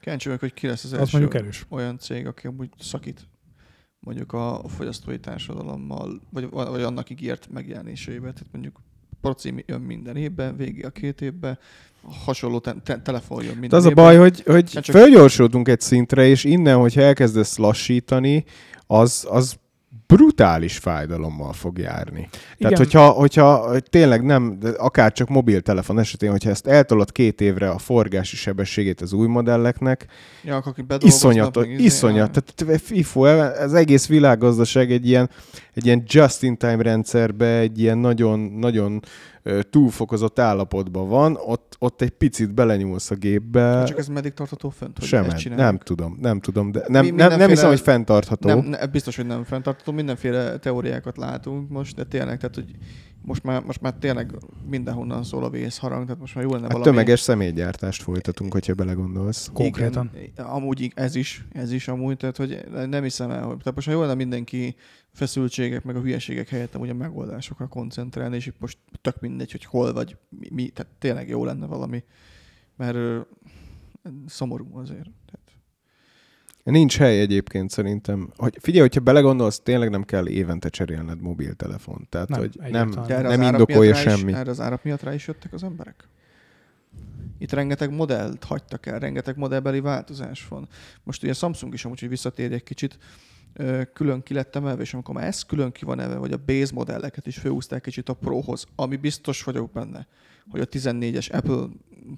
[0.00, 1.66] Kíváncsi vagyok, hogy ki lesz az Az első erős.
[1.68, 3.28] olyan cég, aki amúgy szakít
[4.00, 8.32] mondjuk a fogyasztói társadalommal, vagy, vagy annak ígért megjelenésével.
[8.32, 8.80] Tehát mondjuk
[9.20, 11.58] proci jön minden évben, végig a két évben,
[12.24, 14.04] hasonló te- te- telefon jön minden De az a évben.
[14.04, 18.44] baj, hogy, hogy csak- fölgyorsultunk egy szintre, és innen, hogyha elkezdesz lassítani,
[18.86, 19.56] az, az
[20.06, 22.18] brutális fájdalommal fog járni.
[22.18, 22.30] Igen.
[22.58, 27.78] Tehát, hogyha, hogyha tényleg nem, akár csak mobiltelefon esetén, hogyha ezt eltolod két évre a
[27.78, 30.06] forgási sebességét az új modelleknek,
[30.42, 30.62] Ja,
[30.98, 32.42] iszonyat, izé, iszonyat.
[32.56, 33.20] Tehát FIFO,
[33.62, 35.30] az egész világgazdaság egy ilyen,
[35.74, 39.02] egy ilyen just-in-time rendszerbe, egy ilyen nagyon, nagyon
[39.70, 44.98] túlfokozott állapotban van, ott, ott egy picit belenyúlsz a gépbe, Csak ez meddig tartható fönt,
[44.98, 48.48] hogy sem, nem tudom, nem tudom, de nem, Mi- nem, nem hiszem, hogy fenntartható.
[48.48, 49.92] Nem, ne, biztos, hogy nem fenntartható.
[49.92, 52.70] Mindenféle teóriákat látunk most, de tényleg, tehát, hogy
[53.26, 54.34] most már, most már tényleg
[54.68, 56.90] mindenhonnan szól a vészharang, tehát most már jó lenne Hát valami...
[56.90, 59.50] tömeges személygyártást folytatunk, hogyha belegondolsz.
[59.52, 60.10] Konkrétan.
[60.14, 63.86] Igen, amúgy ez is, ez is amúgy, tehát hogy nem hiszem el, hogy tehát most
[63.86, 64.74] már jó lenne mindenki
[65.12, 69.64] feszültségek, meg a hülyeségek helyett amúgy a megoldásokra koncentrálni, és itt most tök mindegy, hogy
[69.64, 72.04] hol vagy, mi, mi tehát tényleg jó lenne valami,
[72.76, 73.20] mert ö,
[74.26, 75.10] szomorú azért.
[75.26, 75.45] Tehát,
[76.72, 78.28] Nincs hely egyébként szerintem.
[78.36, 82.06] Hogy, figyelj, hogyha belegondolsz, tényleg nem kell évente cserélned mobiltelefon.
[82.08, 84.32] Tehát, Nem, hogy nem, nem indokolja rá is- semmi.
[84.32, 86.08] Erre az árak miatt rá is jöttek az emberek?
[87.38, 90.68] Itt rengeteg modellt hagytak el, rengeteg modellbeli változás van.
[91.02, 92.98] Most ugye Samsung is amúgy, hogy visszatérj egy kicsit,
[93.92, 96.74] külön ki lett emelve, és amikor már ez külön ki van emelve, vagy a base
[96.74, 100.06] modelleket is főhúzták kicsit a Prohoz, ami biztos vagyok benne,
[100.50, 101.68] hogy a 14-es Apple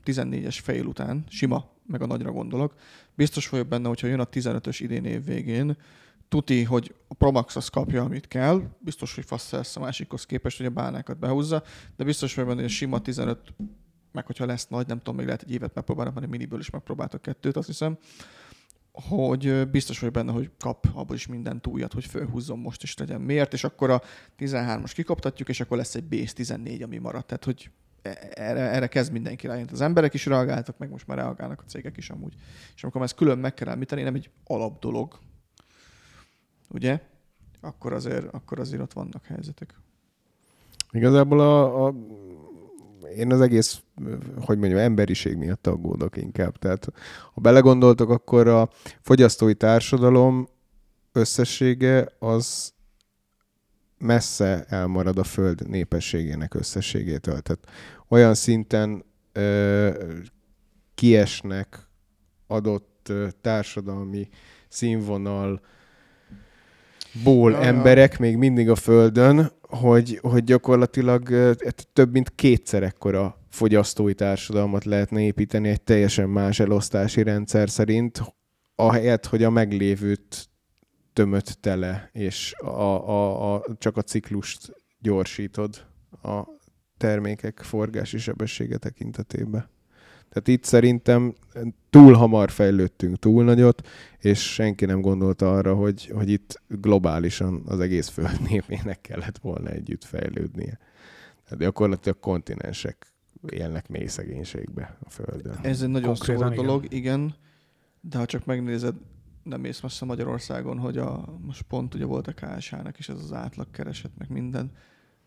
[0.05, 2.75] 14-es fail után, sima, meg a nagyra gondolok,
[3.15, 5.77] biztos vagyok benne, hogyha jön a 15-ös idén év végén,
[6.29, 10.27] tuti, hogy a Pro Max az kapja, amit kell, biztos, hogy fasz lesz a másikhoz
[10.27, 11.63] képest, hogy a bánákat behúzza,
[11.97, 13.55] de biztos vagyok benne, hogy a sima 15
[14.13, 17.23] meg hogyha lesz nagy, nem tudom, még lehet egy évet megpróbálnak, mert miniből is megpróbáltak
[17.23, 17.99] kettőt, azt hiszem,
[18.93, 23.21] hogy biztos vagy benne, hogy kap abból is minden túljat, hogy fölhúzzon most is legyen.
[23.21, 23.53] Miért?
[23.53, 24.03] És akkor a
[24.39, 27.27] 13-as kikaptatjuk, és akkor lesz egy base 14, ami maradt.
[27.27, 27.71] Tehát, hogy
[28.03, 29.73] erre, erre kezd mindenki rájönni.
[29.73, 32.35] Az emberek is reagáltak, meg most már reagálnak a cégek is amúgy.
[32.75, 35.19] És amikor ezt külön meg kell említeni, nem egy alap dolog,
[36.69, 37.01] ugye?
[37.61, 39.75] Akkor azért, akkor azért ott vannak helyzetek.
[40.91, 41.95] Igazából a, a,
[43.17, 43.81] én az egész,
[44.41, 46.57] hogy mondjam, emberiség miatt aggódok inkább.
[46.59, 46.89] Tehát
[47.35, 48.69] ha belegondoltok, akkor a
[49.01, 50.49] fogyasztói társadalom
[51.13, 52.73] összessége az
[53.99, 57.41] messze elmarad a Föld népességének összességétől.
[57.41, 57.65] Tehát
[58.09, 59.91] olyan szinten ö,
[60.95, 61.89] kiesnek
[62.47, 64.29] adott ö, társadalmi
[64.69, 65.61] színvonal
[67.25, 67.65] ból Ja, ja.
[67.65, 71.53] emberek még mindig a Földön, hogy, hogy gyakorlatilag ö,
[71.93, 78.23] több mint kétszer ekkora fogyasztói társadalmat lehetne építeni egy teljesen más elosztási rendszer szerint,
[78.75, 80.49] ahelyett, hogy a meglévőt
[81.19, 85.87] tömött tele, és a, a, a, csak a ciklust gyorsítod
[86.23, 86.43] a
[86.97, 89.69] termékek forgási sebessége tekintetében.
[90.29, 91.35] Tehát itt szerintem
[91.91, 97.81] túl hamar fejlődtünk túl nagyot, és senki nem gondolta arra, hogy, hogy itt globálisan az
[97.81, 100.79] egész föld népének kellett volna együtt fejlődnie.
[101.45, 103.07] Tehát gyakorlatilag kontinensek
[103.49, 105.59] élnek mély szegénységbe a földön.
[105.63, 106.65] Ez egy nagyon Konkrétan igen.
[106.65, 107.35] dolog, igen,
[108.01, 108.95] de ha csak megnézed,
[109.49, 113.33] nem mész messze Magyarországon, hogy a, most pont ugye volt a KSH-nak is ez az
[113.33, 114.73] átlag kereset, meg minden,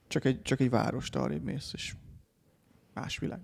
[0.08, 1.96] csak egy, csak egy várost arrébb mész, és
[2.94, 3.40] más világ.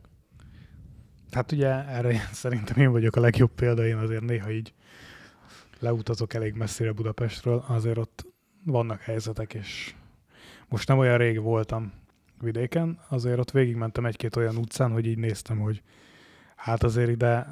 [1.31, 4.73] Hát ugye erre szerintem én vagyok a legjobb példa, én azért néha így
[5.79, 8.25] leutazok elég messzire Budapestről, azért ott
[8.63, 9.95] vannak helyzetek, és
[10.67, 11.93] most nem olyan rég voltam
[12.41, 15.81] vidéken, azért ott végigmentem egy-két olyan utcán, hogy így néztem, hogy
[16.55, 17.47] hát azért ide,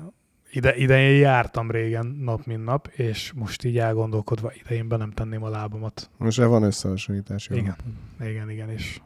[0.56, 4.98] ide, ide én jártam régen nap, mint nap, és most így elgondolkodva ide én be
[4.98, 6.10] nem tenném a lábamat.
[6.18, 7.50] Most van összehasonlítás.
[7.50, 7.56] jó?
[7.56, 7.76] Igen,
[8.20, 9.02] igen, igen, és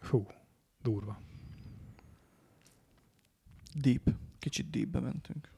[0.00, 0.26] fú,
[0.82, 1.18] Durva.
[3.74, 4.02] Deep.
[4.38, 5.48] Kicsit deepbe mentünk.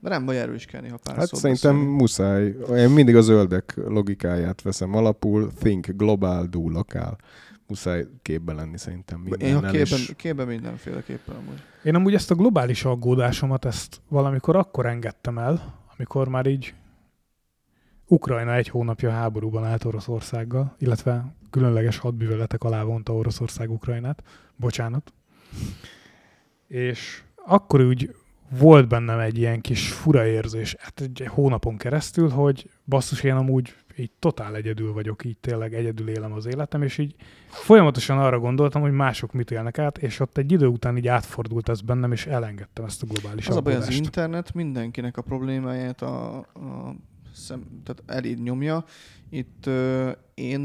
[0.00, 1.96] De nem baj, erről is kell néha pár Hát szerintem beszélni.
[1.96, 2.54] muszáj.
[2.76, 5.52] Én mindig a zöldek logikáját veszem alapul.
[5.52, 7.18] Think global, do lokál.
[7.66, 11.62] Muszáj képben lenni szerintem Én a képben, képben mindenféleképpen amúgy.
[11.82, 16.74] Én amúgy ezt a globális aggódásomat, ezt valamikor akkor engedtem el, amikor már így
[18.06, 24.22] Ukrajna egy hónapja háborúban állt Oroszországgal, illetve különleges hadműveletek alá vonta Oroszország Ukrajnát.
[24.56, 25.12] Bocsánat.
[26.66, 28.14] És akkor úgy
[28.58, 33.74] volt bennem egy ilyen kis fura érzés, hát egy hónapon keresztül, hogy basszus, én amúgy
[33.96, 37.14] így totál egyedül vagyok, így tényleg egyedül élem az életem, és így
[37.48, 41.68] folyamatosan arra gondoltam, hogy mások mit élnek át, és ott egy idő után így átfordult
[41.68, 46.02] ez bennem, és elengedtem ezt a globális Az a baj, az internet mindenkinek a problémáját
[46.02, 46.94] a, a
[47.32, 48.84] szem, tehát eléd nyomja.
[49.30, 50.62] Itt ö, én,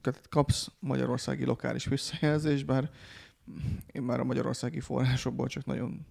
[0.00, 2.90] tehát kapsz magyarországi lokális visszajelzést, bár
[3.92, 6.06] én már a magyarországi forrásokból csak nagyon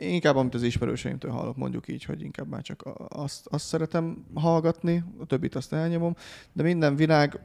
[0.00, 5.04] inkább, amit az ismerőseimtől hallok, mondjuk így, hogy inkább már csak azt, azt szeretem hallgatni,
[5.18, 6.14] a többit azt elnyomom,
[6.52, 7.40] de minden világ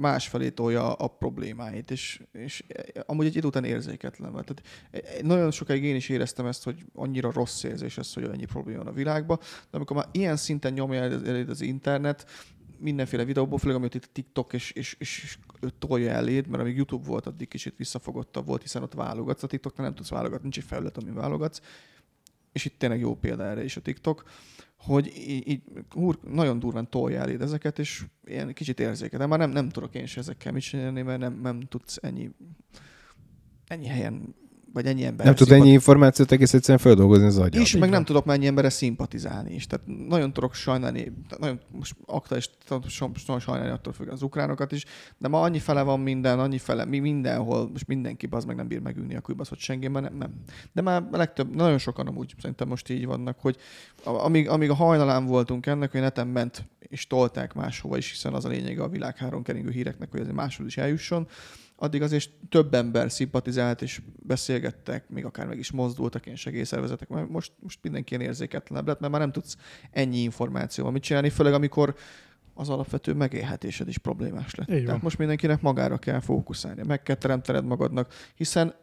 [0.00, 2.64] másfelé tolja a problémáit, és, és
[3.06, 4.44] amúgy egy idő után érzéketlen vagy.
[4.44, 8.78] Tehát nagyon sokáig én is éreztem ezt, hogy annyira rossz érzés ez, hogy annyi probléma
[8.78, 12.26] van a világban, de amikor már ilyen szinten nyomja el az internet,
[12.78, 15.38] mindenféle videóból, főleg amit itt TikTok és, és, és, és
[15.78, 19.86] tolja eléd, mert amíg YouTube volt, addig kicsit visszafogottabb volt, hiszen ott válogatsz, a TikToknál
[19.86, 21.60] nem tudsz válogatni, nincs egy felület, amin válogatsz,
[22.52, 24.22] és itt tényleg jó példa erre is a TikTok,
[24.76, 25.62] hogy így, így
[25.94, 29.18] úr, nagyon durván tolja eléd ezeket, és ilyen kicsit érzéket.
[29.18, 32.30] De már nem, nem tudok én se ezekkel mit csinálni, mert nem, nem tudsz ennyi,
[33.66, 34.34] ennyi helyen,
[34.76, 37.60] vagy ennyi ember Nem tud ennyi információt egész egyszerűen feldolgozni az agyad.
[37.62, 38.04] és meg nem van.
[38.04, 39.66] tudok mennyi emberre szimpatizálni is.
[39.66, 42.50] Tehát nagyon tudok sajnálni, nagyon most aktuális,
[43.26, 44.84] nagyon sajnálni attól függ az ukránokat is,
[45.18, 48.68] de ma annyi fele van minden, annyi fele, mi mindenhol, most mindenki az meg nem
[48.68, 50.32] bír megülni a kibaszott sengében, nem, nem.
[50.72, 53.56] De már legtöbb, nagyon sokan amúgy szerintem most így vannak, hogy
[54.04, 58.44] amíg, amíg a hajnalán voltunk ennek, hogy neten ment és tolták máshova is, hiszen az
[58.44, 61.28] a lényege a világ három keringő híreknek, hogy ez máshol is eljusson,
[61.76, 67.28] addig azért több ember szimpatizált, és beszélgettek, még akár meg is mozdultak ilyen segélyszervezetek, mert
[67.28, 69.56] most, most mindenki ilyen érzéketlenebb lett, mert már nem tudsz
[69.90, 71.94] ennyi információval mit csinálni, főleg amikor
[72.54, 74.70] az alapvető megélhetésed is problémás lett.
[74.70, 74.84] Így.
[74.84, 78.74] Tehát most mindenkinek magára kell fókuszálni, meg kell teremtened magadnak, hiszen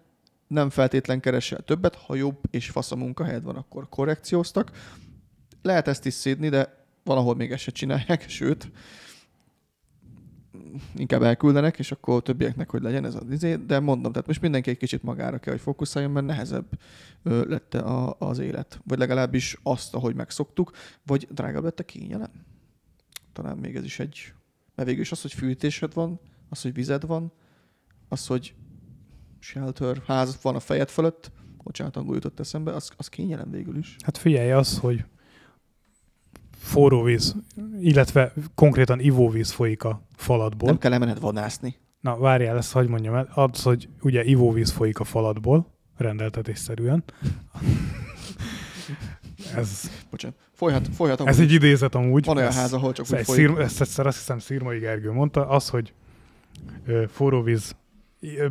[0.47, 4.71] nem feltétlen keresel többet, ha jobb és fasz a munkahelyed van, akkor korrekcióztak.
[5.61, 8.71] Lehet ezt is szédni, de valahol még ezt se csinálják, sőt,
[10.95, 14.69] inkább elküldenek, és akkor többieknek, hogy legyen ez az izé, de mondom, tehát most mindenki
[14.69, 16.79] egy kicsit magára kell, hogy fókuszáljon, mert nehezebb
[17.23, 18.81] lett a, az élet.
[18.87, 20.71] Vagy legalábbis azt, ahogy megszoktuk,
[21.05, 22.31] vagy drágább lett a kényelem.
[23.33, 24.33] Talán még ez is egy...
[24.75, 27.31] Mert végül is az, hogy fűtésed van, az, hogy vized van,
[28.07, 28.55] az, hogy
[29.39, 31.31] shelter, ház van a fejed fölött,
[31.63, 33.95] bocsánat, angol jutott eszembe, az, az kényelem végül is.
[34.03, 35.05] Hát figyelj az, hogy
[36.63, 37.35] forró víz,
[37.79, 40.67] illetve konkrétan ivóvíz folyik a faladból.
[40.69, 41.75] Nem kell elmened vadászni.
[41.99, 43.29] Na, várjál, ezt hagyd mondjam el.
[43.33, 47.03] Az, hogy ugye ivóvíz folyik a faladból, rendeltetésszerűen.
[49.55, 50.37] ez, Bocsánat.
[50.53, 52.25] Folyhat, folyhat ez egy idézet amúgy.
[52.25, 53.47] Van olyan Ez- ház, ahol csak ezt, úgy folyik.
[53.47, 55.93] szír, ezt egyszer azt hiszem Szirmai Gergő mondta, az, hogy
[56.85, 57.75] ö, forróvíz,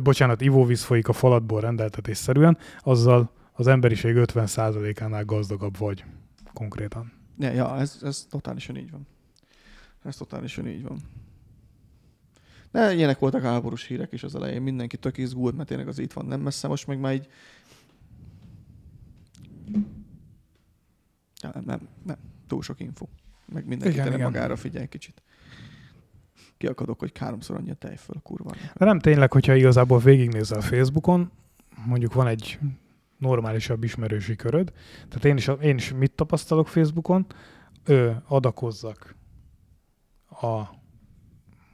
[0.03, 6.03] bocsánat, ivóvíz folyik a faladból rendeltetésszerűen, azzal az emberiség 50%-ánál gazdagabb vagy
[6.53, 7.11] konkrétan.
[7.37, 9.07] Ja, ja ez, ez totálisan így van.
[10.03, 10.99] Ez totálisan így van.
[12.71, 14.61] De ilyenek voltak háborús hírek is az elején.
[14.61, 16.67] Mindenki tök izgult, mert tényleg az itt van nem messze.
[16.67, 17.27] Most meg már így...
[21.41, 22.17] Ja, nem, nem, nem.
[22.47, 23.07] Túl sok info.
[23.45, 24.19] Meg mindenki Igen, igen.
[24.19, 25.21] magára figyelj kicsit.
[26.57, 28.51] Kiakadok, hogy háromszor annyi a tej föl, kurva.
[28.75, 31.31] De nem tényleg, hogyha igazából végignézel Facebookon,
[31.85, 32.59] mondjuk van egy
[33.23, 34.71] normálisabb ismerősi köröd,
[35.07, 37.25] tehát én is, én is mit tapasztalok Facebookon,
[37.85, 39.15] ö, adakozzak.
[40.29, 40.81] A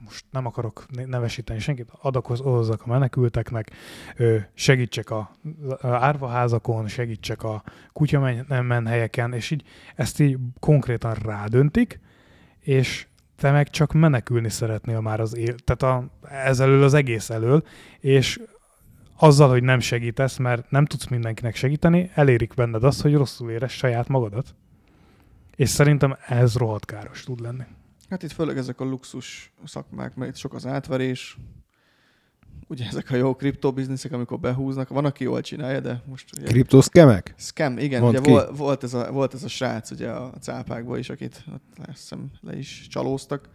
[0.10, 3.72] most nem akarok ne- nevesíteni senkit, adakozzak a menekülteknek,
[4.54, 5.32] segítsek a
[5.82, 9.64] árvaházakon, segítsek a kutyamenhelyeken, és így
[9.96, 12.00] ezt így konkrétan rádöntik,
[12.60, 17.30] és te meg csak menekülni szeretnél már az él, tehát a, ez elől az egész
[17.30, 17.64] elől,
[18.00, 18.40] és
[19.20, 23.72] azzal, hogy nem segítesz, mert nem tudsz mindenkinek segíteni, elérik benned azt, hogy rosszul érez
[23.72, 24.56] saját magadat.
[25.56, 27.64] És szerintem ez rohadt káros tud lenni.
[28.10, 31.38] Hát itt főleg ezek a luxus szakmák, mert itt sok az átverés.
[32.68, 34.90] Ugye ezek a jó kriptobizniszek, amikor behúznak.
[34.90, 36.48] Van, aki jól csinálja, de most ugye...
[36.48, 37.34] Kriptoszkemek?
[37.38, 38.56] Scam, igen, Mondd ugye ki.
[38.56, 41.44] volt, ez a, volt ez a srác ugye a cápákból is, akit
[41.78, 43.50] azt hiszem le is csalóztak.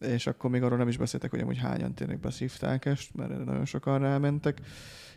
[0.00, 3.44] És akkor még arról nem is beszéltek, hogy amúgy hányan tényleg beszívták ezt, mert erre
[3.44, 4.60] nagyon sokan rámentek.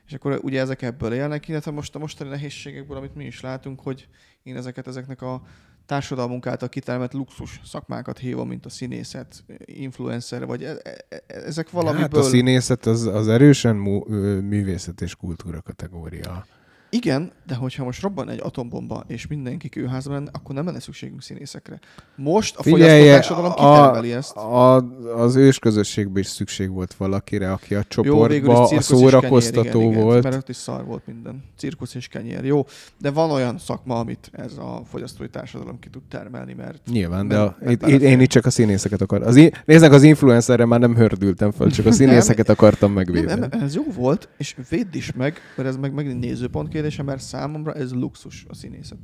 [0.07, 3.81] És akkor ugye ezek ebből élnek, illetve most a mostani nehézségekből, amit mi is látunk,
[3.81, 4.07] hogy
[4.43, 5.41] én ezeket ezeknek a
[5.85, 11.69] társadalmunk által kitermelt luxus szakmákat hívom, mint a színészet, influencer, vagy e- e- e- ezek
[11.69, 12.01] valamiből...
[12.01, 16.45] Hát a színészet az, az erősen ö, művészet és kultúra kategória.
[16.89, 21.21] Igen, de hogyha most robban egy atombomba, és mindenki kőházban lenne, akkor nem lenne szükségünk
[21.21, 21.79] színészekre.
[22.15, 24.35] Most a fogyasztótársadalom kitermeli ezt.
[24.35, 24.75] a,
[25.15, 30.17] az ős közösségben is szükség volt valakire, aki a csoportba a szórakoztató kenyér, igen, volt.
[30.17, 31.43] Igen, mert ott is szar volt minden.
[31.57, 32.65] Cirkusz és kenyér, jó.
[32.97, 37.37] De van olyan szakma, amit ez a fogyasztói társadalom ki tud termelni, mert Nyilván, de
[37.37, 39.21] Mert- a, mert itt, én itt csak a színészeket akar.
[39.21, 43.39] Az, néznek az influencerre már nem hördültem fel, csak a színészeket akartam nem, megvédeni.
[43.39, 47.21] nem, ez jó volt, és védd is meg, mert ez meg megint nézőpont kérdése, mert
[47.21, 48.97] számomra ez luxus a színészet.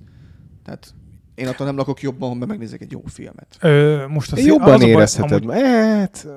[0.64, 0.94] Tehát
[1.36, 3.58] én attól nem lakok jobban, mert megnézek egy jó filmet.
[3.62, 5.44] Ö, most a szí- Jobban az érezheted.
[5.44, 6.28] amúgy- Hát,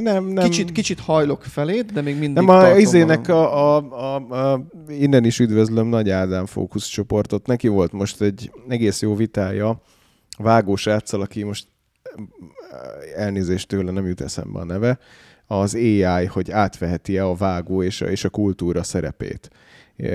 [0.00, 0.44] nem, nem.
[0.44, 5.24] Kicsit, kicsit hajlok felét, de még mindig Nem, a izének a, a, a, a, innen
[5.24, 7.46] is üdvözlöm Nagy Ádám fókuszcsoportot.
[7.46, 9.82] Neki volt most egy egész jó vitája
[10.38, 11.66] Vágós Áccal, aki most
[13.16, 14.98] elnézést tőle nem jut eszembe a neve,
[15.46, 19.50] az AI, hogy átveheti-e a vágó és a, és a kultúra szerepét.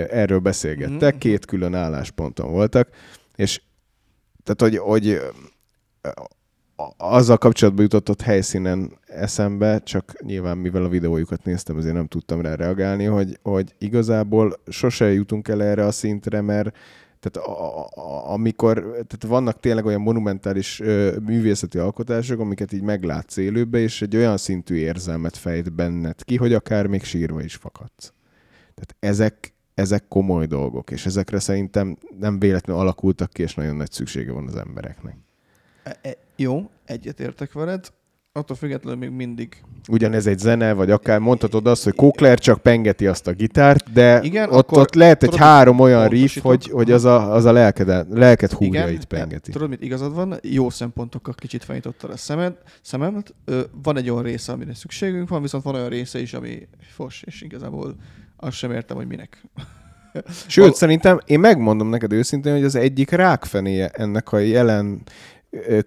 [0.10, 1.20] Erről beszélgettek, Mhm.
[1.22, 2.90] két külön állásponton voltak,
[3.36, 3.62] és
[4.44, 5.22] tehát, hogy, hogy
[6.98, 12.42] azzal kapcsolatban jutott ott helyszínen eszembe, csak nyilván mivel a videójukat néztem, azért nem tudtam
[12.42, 16.78] rá reagálni, hogy, hogy igazából sose jutunk el erre a szintre, mert
[17.20, 23.38] tehát a, a, amikor, tehát vannak tényleg olyan monumentális ö, művészeti alkotások, amiket így meglátsz
[23.38, 28.14] élőbe, és egy olyan szintű érzelmet fejt benned ki, hogy akár még sírva is fakadsz.
[28.76, 33.92] Tehát ezek, ezek komoly dolgok, és ezekre szerintem nem véletlenül alakultak ki, és nagyon nagy
[33.92, 35.16] szüksége van az embereknek.
[35.84, 37.92] E, e, jó, egyetértek veled,
[38.38, 43.08] attól függetlenül még mindig ugyanez egy zene, vagy akár mondhatod azt, hogy Kokler csak pengeti
[43.08, 46.68] azt a gitárt, de Igen, ott, akkor ott lehet egy tudod, három olyan riff, hogy,
[46.68, 49.52] hogy az a, az a lelked, lelket húrja Igen, itt pengeti.
[49.52, 50.40] Tudod, mit igazad van?
[50.42, 53.34] Jó szempontokkal kicsit fenyítottad a szemed, szememet.
[53.46, 57.24] Ö, van egy olyan része, amire szükségünk van, viszont van olyan része is, ami fos,
[57.26, 57.96] és igazából
[58.38, 59.44] azt sem értem, hogy minek.
[60.48, 65.04] Sőt, Val- szerintem én megmondom neked őszintén, hogy az egyik rákfenéje ennek a jelen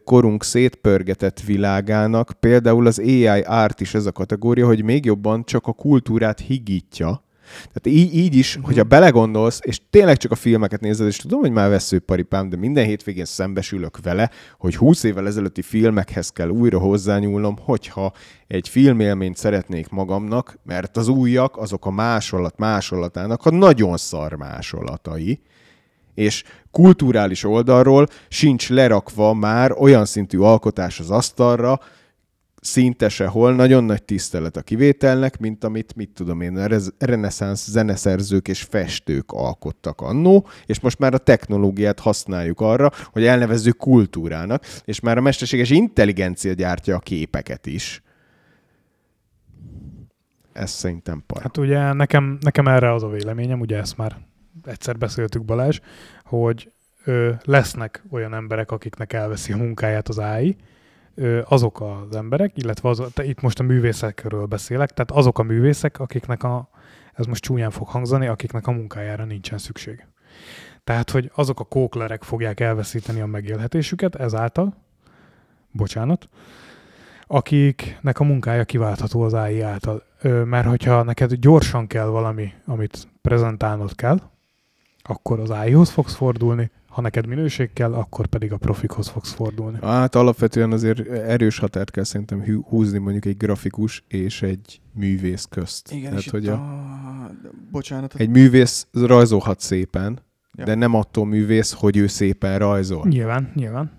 [0.05, 5.67] korunk szétpörgetett világának, például az AI art is ez a kategória, hogy még jobban csak
[5.67, 7.23] a kultúrát higítja.
[7.57, 8.65] Tehát így, így is, Mhm.
[8.65, 12.85] hogyha belegondolsz, és tényleg csak a filmeket nézed, és tudom, hogy már veszőparipám, de minden
[12.85, 18.13] hétvégén szembesülök vele, hogy 20 évvel ezelőtti filmekhez kell újra hozzányúlnom, hogyha
[18.47, 25.41] egy filmélményt szeretnék magamnak, mert az újak azok a másolat másolatának a nagyon szar másolatai,
[26.15, 31.81] és kulturális oldalról sincs lerakva már olyan szintű alkotás az asztalra,
[32.61, 36.67] szinte sehol, nagyon nagy tisztelet a kivételnek, mint amit, mit tudom én, a
[36.99, 43.77] reneszánsz zeneszerzők és festők alkottak annó, és most már a technológiát használjuk arra, hogy elnevezzük
[43.77, 48.03] kultúrának, és már a mesterséges intelligencia gyártja a képeket is.
[50.53, 51.43] Ez szerintem par.
[51.43, 54.17] Hát ugye nekem, nekem erre az a véleményem, ugye ezt már
[54.65, 55.81] egyszer beszéltük Balázs,
[56.25, 56.73] hogy
[57.05, 60.57] ö, lesznek olyan emberek, akiknek elveszi a munkáját az AI,
[61.45, 66.43] azok az emberek, illetve az, itt most a művészekről beszélek, tehát azok a művészek, akiknek
[66.43, 66.69] a,
[67.13, 70.07] ez most csúnyán fog hangzani, akiknek a munkájára nincsen szükség.
[70.85, 74.75] Tehát, hogy azok a kóklerek fogják elveszíteni a megélhetésüket ezáltal,
[75.71, 76.29] bocsánat,
[77.27, 80.03] akiknek a munkája kiváltható az AI által.
[80.45, 84.19] Mert hogyha neked gyorsan kell valami, amit prezentálnod kell,
[85.09, 89.79] akkor az AI-hoz fogsz fordulni, ha neked minőség kell, akkor pedig a profikhoz fogsz fordulni.
[89.83, 95.93] Hát alapvetően azért erős határt kell szerintem húzni mondjuk egy grafikus és egy művész közt.
[95.93, 97.31] Igen, Tehát, és hogy itt a, a...
[97.71, 98.15] Bocsánat.
[98.15, 100.19] egy művész rajzolhat szépen,
[100.53, 100.65] Ja.
[100.65, 103.07] de nem attól művész, hogy ő szépen rajzol.
[103.09, 103.91] Nyilván, nyilván.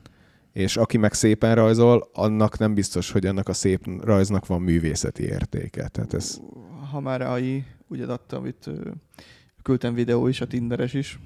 [0.53, 5.23] És aki meg szépen rajzol, annak nem biztos, hogy annak a szép rajznak van művészeti
[5.23, 5.87] értéke.
[5.87, 6.39] Tehát ez
[6.91, 8.89] Ha már AI, ugye adta, amit ö,
[9.69, 11.19] küldtem videó is, a Tinderes is,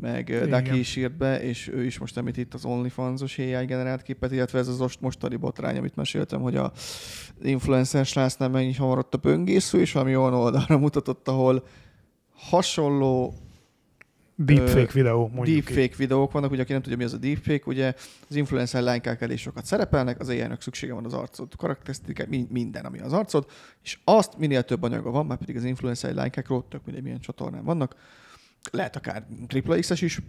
[0.00, 0.48] meg Igen.
[0.48, 4.32] Daki is írt be, és ő is most említ itt az OnlyFans-os AI generált képet,
[4.32, 6.72] illetve ez az most mostani botrány, amit meséltem, hogy a
[7.42, 11.64] influencer srácnál mennyi hamarodott a böngésző, és valami olyan oldalra mutatott, ahol
[12.34, 13.34] hasonló
[14.44, 15.64] Deepfake Ö, videó, mondjuk így.
[15.64, 17.94] deepfake videók vannak, ugye aki nem tudja, mi az a deepfake, ugye
[18.28, 22.84] az influencer lánykák elég sokat szerepelnek, az AI-nak szüksége van az arcod, karakterisztikák, mi- minden,
[22.84, 23.46] ami az arcod,
[23.82, 27.64] és azt minél több anyaga van, már pedig az influencer lánykákról, tök mindegy milyen csatornán
[27.64, 27.94] vannak,
[28.70, 30.20] lehet akár XXS is,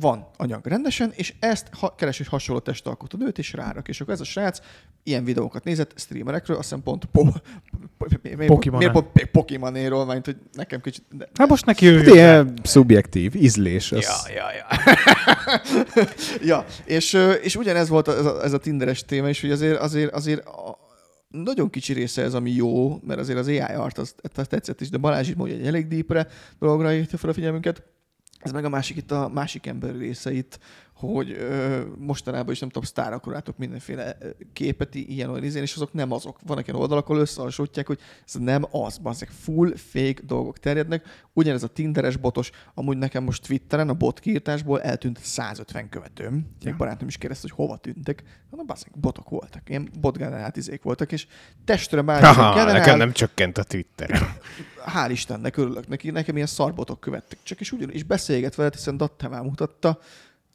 [0.00, 3.88] van anyag rendesen, és ezt ha, keres egy hasonló testalkotó nőt, és rárak.
[3.88, 4.60] És akkor ez a srác
[5.02, 7.24] ilyen videókat nézett streamerekről, azt hiszem pont po,
[7.98, 8.06] po,
[8.70, 11.02] miért pont Pokémonéról, mert hogy nekem kicsit...
[11.10, 13.92] De, Hát most neki ő Hát ilyen szubjektív, ízlés.
[13.92, 14.02] Az...
[14.02, 14.94] Ja, ja, ja.
[16.54, 20.12] ja, és, és ugyanez volt ez a, ez a Tinderes téma, és hogy azért, azért,
[20.12, 20.85] azért a,
[21.28, 24.90] nagyon kicsi része ez, ami jó, mert azért az AI art az, az tetszett is,
[24.90, 27.82] de Balázs itt mondja, egy elég deepre dologra hívta fel a figyelmünket.
[28.38, 30.58] Ez meg a másik itt a másik ember része itt,
[30.98, 34.18] hogy ö, mostanában is nem tudom, sztárokról látok mindenféle
[34.52, 36.38] képet ilyen olyan izén, és azok nem azok.
[36.46, 41.04] Vannak ilyen oldalak, ahol összehasonlítják, hogy ez nem az, ezek full fake dolgok terjednek.
[41.32, 46.46] Ugyanez a Tinderes botos, amúgy nekem most Twitteren a bot kiírtásból eltűnt 150 követőm.
[46.64, 48.22] Egy barátom is kérdezte, hogy hova tűntek.
[48.50, 49.68] Mondom, basszeg, botok voltak.
[49.68, 51.26] Ilyen botgenerált izék voltak, és
[51.64, 54.10] testre már generál, nekem nem csökkent a Twitter.
[54.94, 58.96] hál' Istennek örülök neki, nekem ilyen szarbotok követtek csak, és ugyan, és beszélget veled, hiszen
[58.96, 59.42] Datte már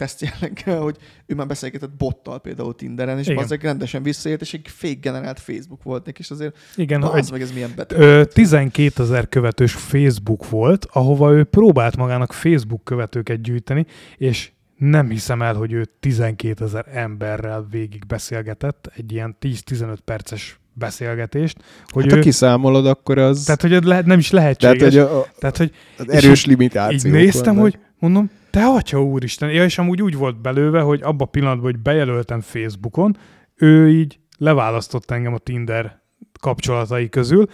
[0.01, 3.43] mutatta, tesztjelleggel, hogy ő már beszélgetett bottal például Tinderen, és Igen.
[3.43, 7.41] azért rendesen visszaért, és egy fake generált Facebook volt neki, és azért Igen, az meg
[7.41, 7.99] ez milyen beteg.
[7.99, 13.85] Ö, 12 ezer követős Facebook volt, ahova ő próbált magának Facebook követőket gyűjteni,
[14.17, 20.59] és nem hiszem el, hogy ő 12 ezer emberrel végig beszélgetett, egy ilyen 10-15 perces
[20.73, 23.43] beszélgetést, hogy Hát ő, ha kiszámolod, akkor az...
[23.43, 24.93] tehát, hogy ez le, nem is tehát, lehetséges.
[24.93, 27.61] hogy a, tehát, hogy az erős limitációk így néztem, vannak.
[27.61, 31.71] hogy mondom, te atya úristen, ja, és amúgy úgy volt belőve, hogy abban a pillanatban,
[31.71, 33.17] hogy bejelöltem Facebookon,
[33.55, 36.01] ő így leválasztott engem a Tinder
[36.39, 37.45] kapcsolatai közül,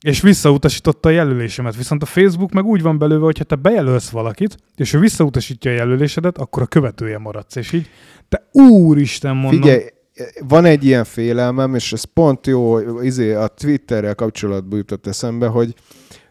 [0.00, 1.76] és visszautasította a jelölésemet.
[1.76, 5.70] Viszont a Facebook meg úgy van belőve, hogy ha te bejelölsz valakit, és ő visszautasítja
[5.70, 7.56] a jelölésedet, akkor a követője maradsz.
[7.56, 7.90] És így,
[8.28, 9.60] te úristen mondom.
[9.60, 9.82] Figyelj,
[10.48, 15.74] van egy ilyen félelmem, és ez pont jó, izé, a Twitterrel kapcsolatban jutott eszembe, hogy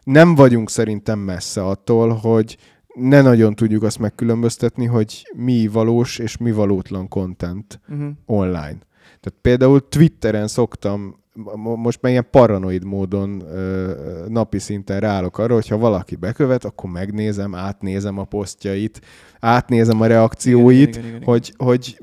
[0.04, 2.58] nem vagyunk szerintem messze attól, hogy
[2.94, 8.10] ne nagyon tudjuk azt megkülönböztetni, hogy mi valós és mi valótlan content Uh-huh.
[8.26, 8.78] online.
[9.04, 13.92] Tehát például Twitteren szoktam, mo- most már ilyen paranoid módon ö,
[14.28, 19.02] napi szinten ráállok arra, hogyha valaki bekövet, akkor megnézem, átnézem a posztjait,
[19.40, 22.00] átnézem a reakcióit, Igen, igen, igen, hogy, hogy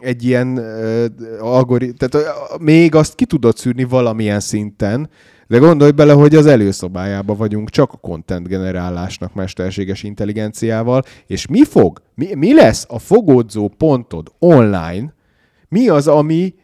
[0.00, 1.04] egy ilyen uh,
[1.40, 1.92] algori...
[1.92, 5.08] Tehát uh, még azt ki tudod szűrni valamilyen szinten,
[5.48, 11.64] de gondolj bele, hogy az előszobájában vagyunk csak a content generálásnak mesterséges intelligenciával, és mi
[11.64, 15.14] fog, mi, mi lesz a fogódzó pontod online,
[15.68, 16.54] mi az, ami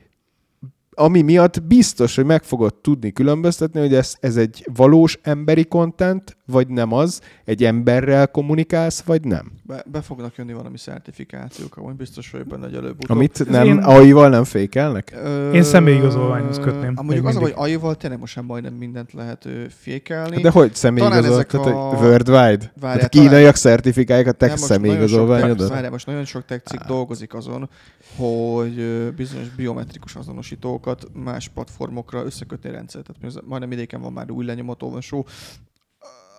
[0.94, 6.36] ami miatt biztos, hogy meg fogod tudni különböztetni, hogy ez, ez egy valós emberi content,
[6.50, 9.52] vagy nem az, egy emberrel kommunikálsz, vagy nem.
[9.62, 13.16] Be, be fognak jönni valami szertifikációk, amúgy biztos vagyok benne, hogy előbb-utóbb.
[13.16, 15.12] Amit nem, én- AI-val nem fékelnek?
[15.14, 17.52] Ö, Én személyigazolványhoz kötném, Amúgy még az, hogy.
[17.56, 20.40] AI-val tényleg most már majdnem mindent lehet ö, fékelni.
[20.40, 21.32] De hogy személyigazol?
[21.32, 22.72] ezek Tehát, a- hogy worldwide?
[22.80, 25.56] Várjál, Tehát kínaiak szertifikálják a te Nem, most nagyon sok személyigazolványodat?
[25.58, 27.68] tech- Várjál, most nagyon sok tech cég dolgozik azon,
[28.16, 33.02] hogy ö, bizonyos biometrikus azonosítókat más platformokra összekötni rendszer.
[33.02, 35.26] Tehát majdnem idéken van már új lenyomat olvasó.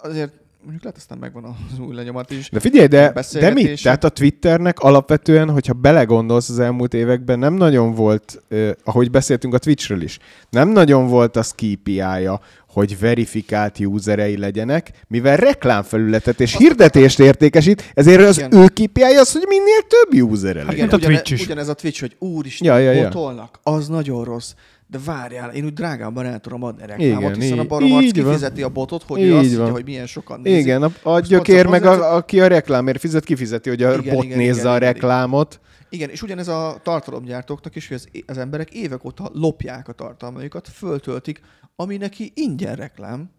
[0.02, 0.32] Azért
[0.62, 2.50] mondjuk lehet aztán megvan az új lenyomat is.
[2.50, 3.84] De figyelj, de, de mit?
[3.84, 9.54] Tehát a Twitternek alapvetően, hogyha belegondolsz az elmúlt években, nem nagyon volt, eh, ahogy beszéltünk
[9.54, 16.58] a Twitchről is, nem nagyon volt az KPI-ja, hogy verifikált userei legyenek, mivel reklámfelületet és
[16.58, 18.54] hirdetést értékesít, ezért az Igen.
[18.54, 20.76] ő KPI az, hogy minél több usere legyen.
[20.76, 21.46] Igen, a ugyane, Twitch is.
[21.46, 23.04] Ugyanez a Twitch, hogy úristen, Ja, ja, ja.
[23.04, 24.54] botolnak, az nagyon rossz.
[24.92, 28.04] De várjál, én úgy drágában el tudom adni a reklámot, Igen, hiszen a így- baromarc
[28.04, 28.26] így van.
[28.32, 29.56] kifizeti a botot, hogy Így ő azt van.
[29.56, 30.60] mondja, hogy milyen sokan nézik.
[30.62, 34.16] Igen, a, a gyökér meg, azért- a, aki a reklámért fizet, kifizeti, hogy a Igen,
[34.16, 35.60] bot igen, nézze igen, a igen, reklámot.
[35.90, 40.68] Igen, és ugyanez a tartalomgyártóknak is, hogy az, az emberek évek óta lopják a tartalmaikat,
[40.68, 41.42] föltöltik,
[41.76, 43.30] ami neki ingyen reklám,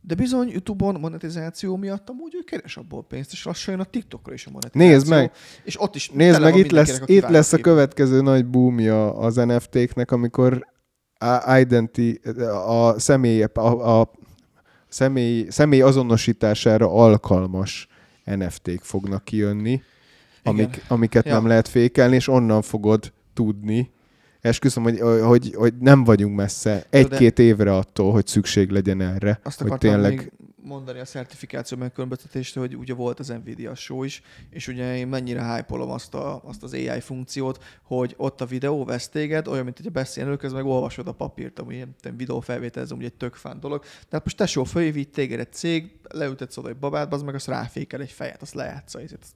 [0.00, 4.32] de bizony YouTube-on monetizáció miatt amúgy ő keres abból pénzt, és lassan jön a TikTokra
[4.34, 4.90] is a monetizáció.
[4.90, 5.30] Nézd meg!
[5.64, 10.10] És ott is Nézd meg, itt lesz, itt lesz a következő nagy boomja az NFT-knek,
[10.10, 10.74] amikor
[11.58, 12.20] identi,
[12.66, 14.10] a személy, a, a
[14.88, 17.88] személy, személy azonosítására alkalmas
[18.24, 19.82] NFT-k fognak kijönni,
[20.42, 21.32] amik, amiket Ja.
[21.32, 23.90] nem lehet fékelni, és onnan fogod tudni.
[24.40, 29.40] Esküszöm, hogy, hogy, hogy nem vagyunk messze egy-két évre attól, hogy szükség legyen erre.
[29.42, 30.32] Azt hogy tényleg
[30.66, 35.54] mondani a szertifikáció megkülönböztetést, hogy ugye volt az Nvidia show is, és ugye én mennyire
[35.54, 39.76] hype azt, a, azt az AI funkciót, hogy ott a videó vesz téged, olyan, mint
[39.76, 43.60] hogy beszélnél, közben meg olvasod a papírt, ami ilyen videófelvétel, ez ugye egy tök fán
[43.60, 43.84] dolog.
[44.08, 48.00] Tehát most tesó fölhív téged egy cég, leültetsz oda egy babát, az meg azt ráfékel
[48.00, 49.34] egy fejet, azt lejátsza, ezt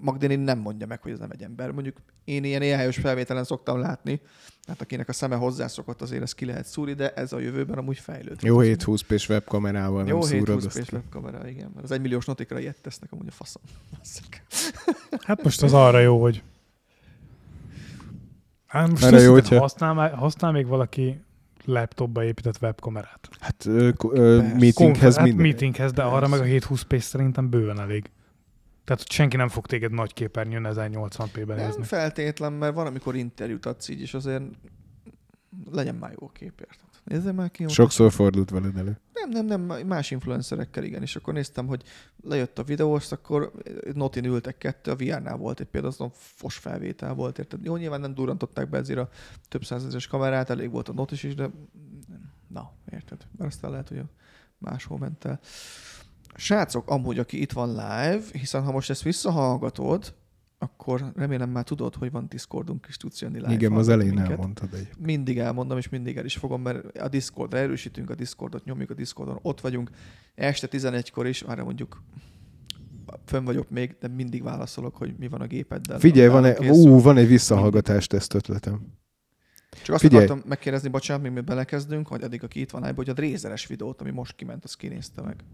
[0.00, 1.70] Magdini nem mondja meg, hogy ez nem egy ember.
[1.70, 4.20] Mondjuk én ilyen éhelyos felvételen szoktam látni,
[4.66, 7.98] hát akinek a szeme hozzászokott, azért ezt ki lehet szúrni, de ez a jövőben amúgy
[7.98, 8.42] fejlődik.
[8.42, 10.90] Jó 720p-s webkamerával Jó nem 7 szúrod 20 azt.
[10.90, 11.70] p kamera, igen.
[11.74, 13.62] Mert az egymilliós notikra ilyet tesznek amúgy a faszom.
[15.26, 16.42] Hát most az arra jó, hogy
[18.66, 21.20] Hát most Arra jó, hogyha- használ, használ még valaki
[21.64, 23.28] laptopba épített webkamerát.
[23.40, 25.42] Hát ö, ö, meetinghez hát minden.
[25.42, 28.10] meetinghez, de arra meg a 720p szerintem bőven elég.
[28.90, 31.84] Tehát hogy senki nem fog téged nagy képernyőn 1080p-ben Nem nézni.
[31.84, 34.42] feltétlen, mert van, amikor interjút adsz így, és azért
[35.70, 36.88] legyen már jó kép, érted?
[37.04, 37.64] Nézzem már ki.
[37.64, 39.00] ott Sokszor fordult veled elő.
[39.12, 41.82] Nem, nem, nem, más influencerekkel igen, és akkor néztem, hogy
[42.22, 43.52] lejött a videós, akkor
[43.94, 47.64] Notin ültek kettő, a VR-nál volt egy például, azon fos felvétel volt, érted?
[47.64, 49.08] Jó, nyilván nem durrantották be ezért a
[49.48, 51.50] több százezres kamerát, elég volt a Notis is, de
[52.46, 53.26] na, érted?
[53.36, 54.08] Mert aztán lehet, hogy a
[54.58, 55.40] máshol ment el.
[56.34, 60.14] Srácok, amúgy, aki itt van live, hiszen ha most ezt visszahallgatod,
[60.58, 64.30] akkor remélem már tudod, hogy van Discordunk is, tudsz jönni live Igen, az elején minket
[64.30, 64.88] elmondtad egy.
[64.98, 68.94] mindig elmondom, és mindig el is fogom, mert a Discordra erősítünk, a Discordot nyomjuk, a
[68.94, 69.90] Discordon ott vagyunk.
[70.34, 72.02] Este 11-kor is, arra mondjuk
[73.24, 75.98] fönn vagyok még, de mindig válaszolok, hogy mi van a gépeddel.
[75.98, 76.90] Figyelj, van egy, készül.
[76.90, 78.80] ú, van egy visszahallgatás teszt ötletem.
[79.82, 80.24] Csak azt figyelj.
[80.24, 83.66] akartam megkérdezni, bocsánat, még mi belekezdünk, hogy addig, aki itt van live, hogy a drézeres
[83.66, 85.44] videót, ami most kiment, azt kinézte meg.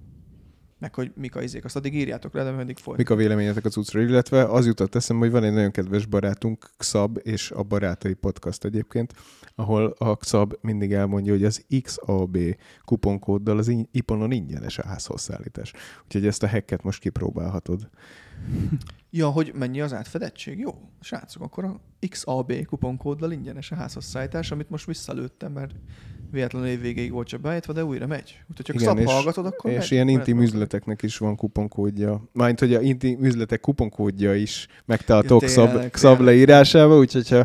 [0.79, 2.99] Meg hogy mik a izék, azt addig írjátok le, de mindig folyt.
[2.99, 6.70] Mik a véleményetek a cuccra, illetve az jutott eszembe, hogy van egy nagyon kedves barátunk,
[6.77, 9.12] Xab, és a Barátai Podcast egyébként,
[9.55, 12.39] ahol a Xab mindig elmondja, hogy az XAB
[12.85, 15.72] kuponkóddal az in- iponon ingyenes a házhozszállítás.
[16.05, 17.89] Úgyhogy ezt a hacket most kipróbálhatod.
[19.11, 20.59] Ja, hogy mennyi az átfedettség?
[20.59, 20.70] Jó,
[21.01, 25.74] srácok, akkor a XAB kuponkóddal ingyenes a házhozszállítás, amit most visszalőttem, mert
[26.31, 28.41] véletlenül évvégéig volt csak beállítva, de újra megy.
[28.51, 29.93] Úgyhogy ha Igen, szab és- hallgatod, akkor és megy.
[29.93, 32.29] ilyen intim üzleteknek is van kuponkódja.
[32.33, 36.20] Mármint, hogy a intim üzletek kuponkódja is megtaláltok Ja, Xab tényleg.
[36.35, 37.45] leírásába, úgyhogy ha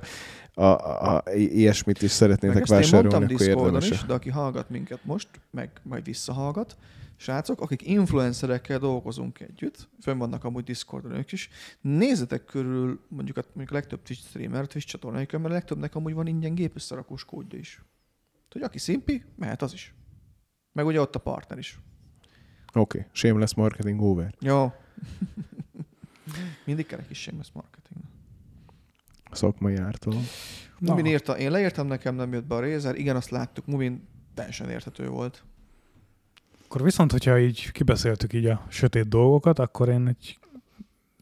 [0.54, 3.90] a, a, a, ilyesmit is szeretnétek vásárolni, akkor Discordon érdemes.
[3.90, 6.78] is, de aki hallgat minket most, meg majd visszahallgat,
[7.16, 11.50] srácok, akik influencerekkel dolgozunk együtt, fönn vannak amúgy Discordon ők is,
[11.82, 16.14] nézzetek körül mondjuk a, mondjuk a legtöbb Twitch streamer, Twitch csatornáikon, mert a legtöbbnek amúgy
[16.14, 17.82] van ingyen gépösszerakós kódja is.
[18.52, 19.93] Hogy aki szimpi, mehet az is.
[20.72, 21.80] Meg ugye ott a partner is.
[22.74, 23.12] Oké, okay.
[23.12, 24.34] shameless marketing over.
[24.39, 24.74] Jó.
[26.66, 27.99] Mindig kerek is shameless marketing.
[29.32, 30.24] Szakmai ártalom.
[30.80, 34.70] Mumin írta, én leírtam, nekem nem jött be a Razer, igen, azt láttuk, Mumin teljesen
[34.70, 35.43] érthető volt.
[36.66, 40.39] Akkor viszont, hogyha így kibeszéltük így a sötét dolgokat, akkor én egy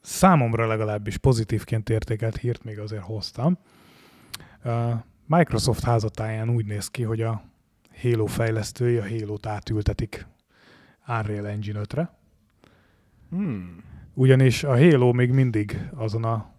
[0.01, 3.57] számomra legalábbis pozitívként értékelt hírt még azért hoztam.
[5.29, 7.43] Microsoft házatáján úgy néz ki, hogy a
[8.01, 10.27] Halo fejlesztői a Halo-t átültetik
[11.07, 12.17] Unreal Engine 5-re.
[13.29, 13.83] Hmm.
[14.13, 16.49] Ugyanis a Halo még mindig azon a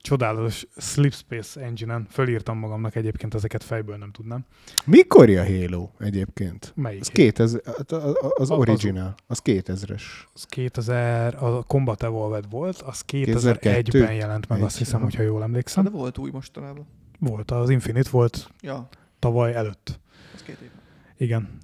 [0.00, 4.44] csodálatos Slipspace engine-en fölírtam magamnak egyébként, ezeket fejből nem tudnám.
[4.84, 6.72] Mikor a Halo egyébként?
[6.76, 7.00] Melyik?
[7.00, 10.02] Az 2000, az, az Az- original, az 2000-es.
[10.34, 13.84] Az 2000, a Combat Evolved volt, az 2002?
[13.86, 15.84] 2001-ben jelent meg, Egy, azt hiszem, hogyha jól Szóval emlékszem.
[15.84, 16.86] de volt új mostanában.
[17.18, 18.88] Volt, az Infinite volt Ja,
[19.18, 20.00] tavaly előtt.
[20.34, 20.70] az két év.
[21.16, 21.58] Igen.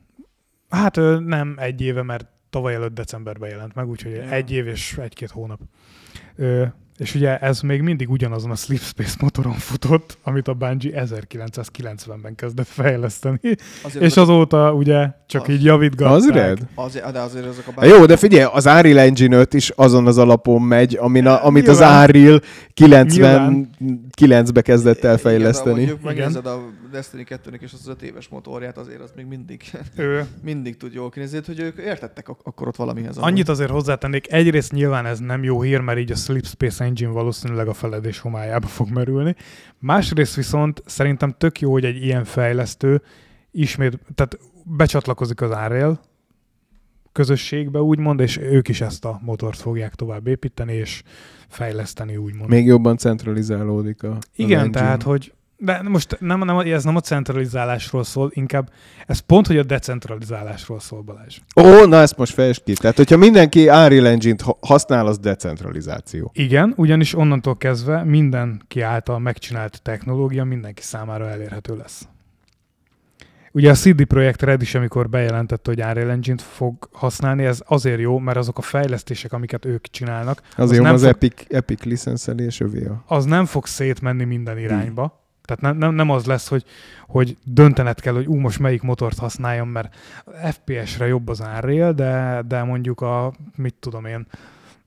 [0.68, 4.22] Hát nem egy éve, mert tavaly előtt decemberben jelent meg, úgyhogy Ja.
[4.30, 5.60] egy év és egy-két hónap.
[6.36, 6.66] Ö,
[6.98, 12.66] és ugye ez még mindig ugyanazon a Slipspace motoron futott, amit a Bungie 1990-ben kezdett
[12.66, 13.38] fejleszteni,
[13.82, 16.14] Azért és azóta ugye csak Az- így javítgatták.
[16.16, 16.58] Az red?
[16.74, 20.06] Azért, de azért azok a Hát jó, de figyelj, az Unreal Engine 5 is azon
[20.06, 22.02] az alapon megy, amin a, amit az Nyilván.
[22.08, 22.40] Unreal
[22.80, 25.82] 99-be kezdett el fejleszteni.
[25.82, 29.62] Igen, de megnézed a Destiny 2-nek és az 5 éves motorját, azért az még mindig,
[29.96, 33.16] Ö, mindig tud jól kinézni, hogy ők értettek ak- akkor ott valamihez.
[33.16, 37.68] Annyit azért hozzátennék, egyrészt nyilván ez nem jó hír, mert így a Slipspace Engine valószínűleg
[37.68, 39.36] a feledés homályába fog merülni.
[39.78, 43.02] Másrészt viszont szerintem tök jó, hogy egy ilyen fejlesztő
[43.50, 46.00] ismét, tehát becsatlakozik az Unreal
[47.12, 51.02] közösségbe, úgymond, és ők is ezt a motort fogják tovább építeni, és
[51.48, 52.50] fejleszteni, úgymond.
[52.50, 54.80] Még jobban centralizálódik a Igen, engine.
[54.80, 58.70] tehát, hogy de most nem, nem, ez nem a centralizálásról szól, inkább
[59.06, 61.38] ez pont, hogy a decentralizálásról szól, Balázs.
[61.56, 62.72] Ó, na ezt most fejtsd ki.
[62.72, 66.30] Tehát, hogyha mindenki Unreal Engine-t ha- használ, az decentralizáció.
[66.34, 72.08] Igen, ugyanis onnantól kezdve mindenki által megcsinált technológia mindenki számára elérhető lesz.
[73.52, 78.00] Ugye a CD Projekt Red is, amikor bejelentette, hogy Unreal Engine-t fog használni, ez azért
[78.00, 81.82] jó, mert azok a fejlesztések, amiket ők csinálnak, Azért nem az, az fog- Epic, Epic
[81.82, 85.23] licenszelés övé az nem fog szétmenni minden irányba.
[85.44, 86.64] Tehát nem, nem, nem az lesz, hogy,
[87.06, 89.94] hogy döntened kell, hogy ú, most melyik motort használjam, mert
[90.50, 94.26] FPS-re jobb az Unreal, de, de mondjuk a, mit tudom én,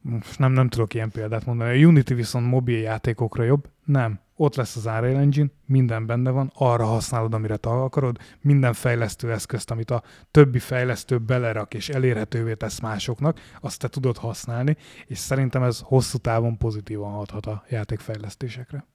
[0.01, 1.83] most nem, nem tudok ilyen példát mondani.
[1.83, 3.69] A Unity viszont mobil játékokra jobb?
[3.85, 4.19] Nem.
[4.35, 9.31] Ott lesz az Unreal Engine, minden benne van, arra használod, amire te akarod, minden fejlesztő
[9.31, 15.17] eszközt, amit a többi fejlesztő belerak és elérhetővé tesz másoknak, azt te tudod használni, és
[15.17, 18.85] szerintem ez hosszú távon pozitívan hathat a játékfejlesztésekre.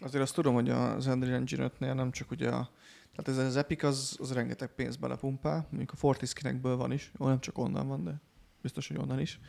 [0.00, 2.70] Azért azt tudom, hogy az Unreal Engine 5-nél nem csak ugye a
[3.18, 7.26] tehát ez az Epic az, az rengeteg pénzt belepumpál, mondjuk a Fortiskinekből van is, jó,
[7.26, 8.20] nem csak onnan van, de
[8.62, 9.40] biztos, hogy onnan is.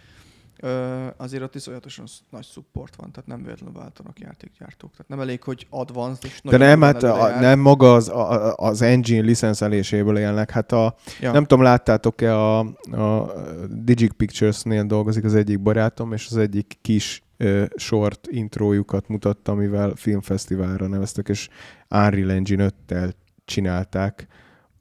[0.62, 4.92] Ö, azért ott iszonyatosan sz- nagy support van, tehát nem véletlenül váltanak játékgyártók.
[4.92, 7.42] Tehát nem elég, hogy advanced és De nem, hát a, jár.
[7.42, 10.52] nem maga az, a, az engine licenszeléséből élnek.
[10.52, 11.32] Hát a, Ja.
[11.32, 12.60] nem tudom, láttátok-e a,
[12.92, 13.34] a
[13.70, 19.92] Digic Pictures-nél dolgozik az egyik barátom, és az egyik kis ö, short intrójukat mutatta, amivel
[19.96, 21.50] filmfesztiválra neveztek, és
[21.90, 23.12] Unreal Engine 5-tel
[23.46, 24.28] csinálták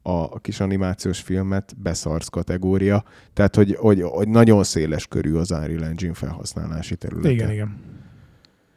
[0.09, 3.03] a, kis animációs filmet beszarsz kategória.
[3.33, 7.31] Tehát, hogy, hogy, hogy nagyon széles körű az Unreal Engine felhasználási területe.
[7.31, 7.77] Igen, igen.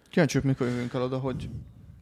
[0.09, 1.51] Kíváncsi vagyok, mikor jövünk el oda, hogy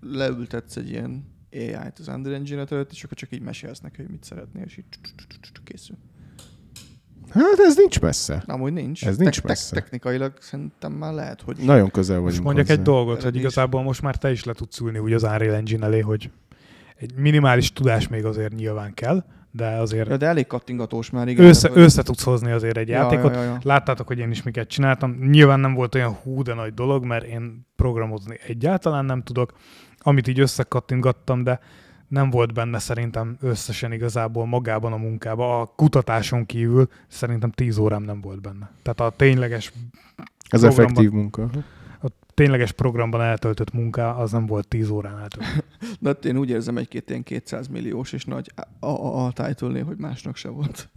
[0.01, 4.11] leültetsz egy ilyen AI-t az Unreal Engine előtt, és akkor csak így mesélsz neki, hogy
[4.11, 4.85] mit szeretnél, és így
[5.65, 5.97] készül.
[7.31, 8.45] Hát ez nincs messze.
[8.47, 9.07] Hogy nincs.
[9.07, 9.75] Ez nincs messze.
[9.75, 11.57] Technikailag szerintem már lehet, hogy...
[11.57, 12.79] Nagyon közel vagyunk Most mondjak hozzá.
[12.79, 15.87] egy dolgot, hogy igazából most már te is le tudsz ülni úgy az Unreal Engine
[15.87, 16.31] elé, hogy
[17.01, 21.45] egy minimális tudás még azért nyilván kell, de azért Ja, de elég kattingatós már, igen.
[21.47, 23.35] össze, hogy- össze tudsz hozni azért egy Ja, játékot.
[23.35, 23.59] Ja, ja, ja.
[23.63, 25.11] Láttátok, hogy én is miket csináltam.
[25.31, 29.53] Nyilván nem volt olyan hú, de nagy dolog, mert én programozni egyáltalán nem tudok.
[29.99, 31.61] Amit így összekattintgattam, de
[32.09, 35.61] nem volt benne szerintem összesen igazából magában a munkában.
[35.61, 38.71] A kutatáson kívül szerintem 10 órám nem volt benne.
[38.83, 39.73] Tehát a tényleges,
[40.49, 41.51] Ez programban- effektív munka.
[42.03, 45.65] A tényleges programban eltöltött munka az nem volt 10 órán eltöltött.
[46.01, 49.83] De hát én úgy érzem egy-két ilyen 200 milliós és nagy a, a, a title
[49.83, 50.89] hogy másnak se volt.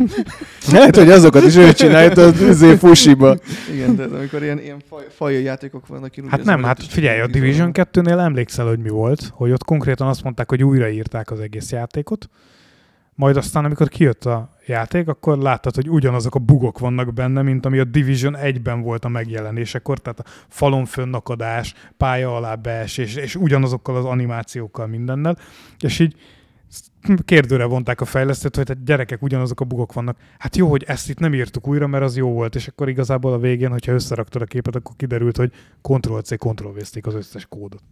[0.72, 3.36] Lehet, hogy azokat is ő csinálja, az izé fusiba.
[3.74, 6.82] Igen, de amikor ilyen, ilyen faj, fajai játékok vannak, én úgy Hát érzem, nem, hát
[6.82, 7.86] figyelj, a Division van.
[7.92, 12.28] 2-nél emlékszel, hogy mi volt, hogy ott konkrétan azt mondták, hogy újraírták az egész játékot,
[13.20, 17.66] majd aztán, amikor kijött a játék, akkor láttad, hogy ugyanazok a bugok vannak benne, mint
[17.66, 23.34] ami a Division 1-ben volt a megjelenésekor, tehát a falon fönnakadás, pálya alá beesés, és
[23.34, 25.36] ugyanazokkal az animációkkal mindennel,
[25.78, 26.14] és így
[27.24, 30.16] kérdőre vonták a fejlesztőt, hogy hát gyerekek, ugyanazok a bugok vannak.
[30.38, 33.32] Hát jó, hogy ezt itt nem írtuk újra, mert az jó volt, és akkor igazából
[33.32, 35.52] a végén, hogyha összeraktad a képet, akkor kiderült, hogy
[35.82, 37.82] Ctrl-C, Ctrl-V-zték az összes kódot.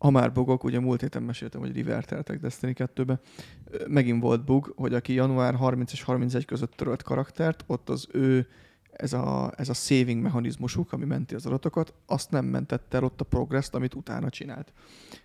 [0.00, 3.20] Ha már bugok, ugye múlt héten meséltem, hogy riverteltek Destiny 2-be.
[3.64, 8.06] Ö, Megint volt bug, hogy aki január 30 és 31 között törölt karaktert, ott az
[8.12, 8.46] ő
[8.92, 13.20] ez a, ez a saving mechanizmusuk, ami menti az adatokat, azt nem mentette el ott
[13.20, 14.72] a progress amit utána csinált.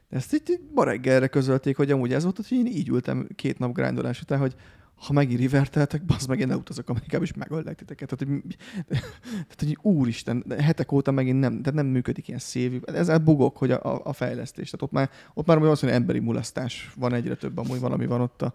[0.09, 3.73] Ezt így ma reggelre közölték, hogy amúgy ez volt, hogy én így ültem két nap
[3.73, 4.55] grindolás után, hogy
[4.95, 8.15] ha megint riverteltek, bazd meg, én ne utazok Amerikába, és megöllek titeket.
[8.17, 8.55] Tehát, hogy,
[9.47, 12.79] tehát, hogy úristen, hetek óta megint nem, tehát nem működik ilyen szévű.
[12.85, 14.69] Ezzel bugok, hogy a, a, fejlesztés.
[14.69, 18.41] Tehát ott már, ott már mondja, emberi mulasztás van egyre több, amúgy valami van ott
[18.41, 18.53] a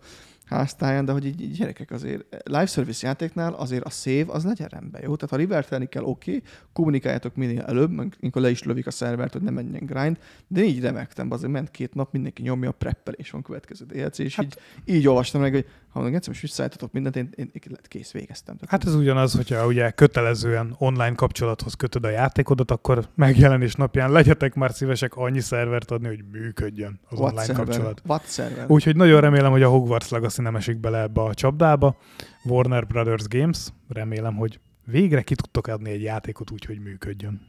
[0.51, 5.03] háztáján, de hogy így, gyerekek azért live service játéknál azért a save az legyen rendben,
[5.03, 5.15] jó?
[5.15, 9.33] Tehát ha rivertelni kell, oké, okay, kommunikáljátok minél előbb, amikor le is lövik a szervert,
[9.33, 13.31] hogy ne menjen grind, de így remektem, azért ment két nap, mindenki nyomja, a preppelés
[13.31, 16.93] van következő DLC, és hát, így, így olvastam meg, hogy ha meg egyszer most visszaállítotok
[16.93, 18.57] mindent, én, én, én kész, végeztem.
[18.57, 24.13] Tehát Hát ez ugyanaz, hogyha ugye kötelezően online kapcsolathoz kötöd a játékodat, akkor megjelenés napján
[24.13, 27.65] legyetek már szívesek annyi szervert adni, hogy működjön az what online server?
[27.65, 28.03] kapcsolat.
[28.07, 28.65] What server?
[28.69, 31.97] Úgyhogy nagyon remélem, hogy a Hogwarts Legacy nem esik bele ebbe a csapdába.
[32.45, 37.49] Warner Brothers Games, remélem, hogy végre ki tudtok adni egy játékot úgy, hogy működjön.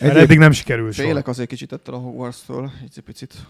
[0.00, 1.08] Mert Egyéb, eddig nem sikerült soha.
[1.08, 3.46] Félek azért kicsit ettől a Hogwarts-tól, egy picit.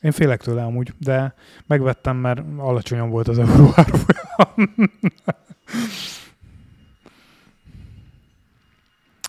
[0.00, 1.34] Én félek tőle amúgy, de
[1.66, 3.74] megvettem, mert alacsonyan volt az euró.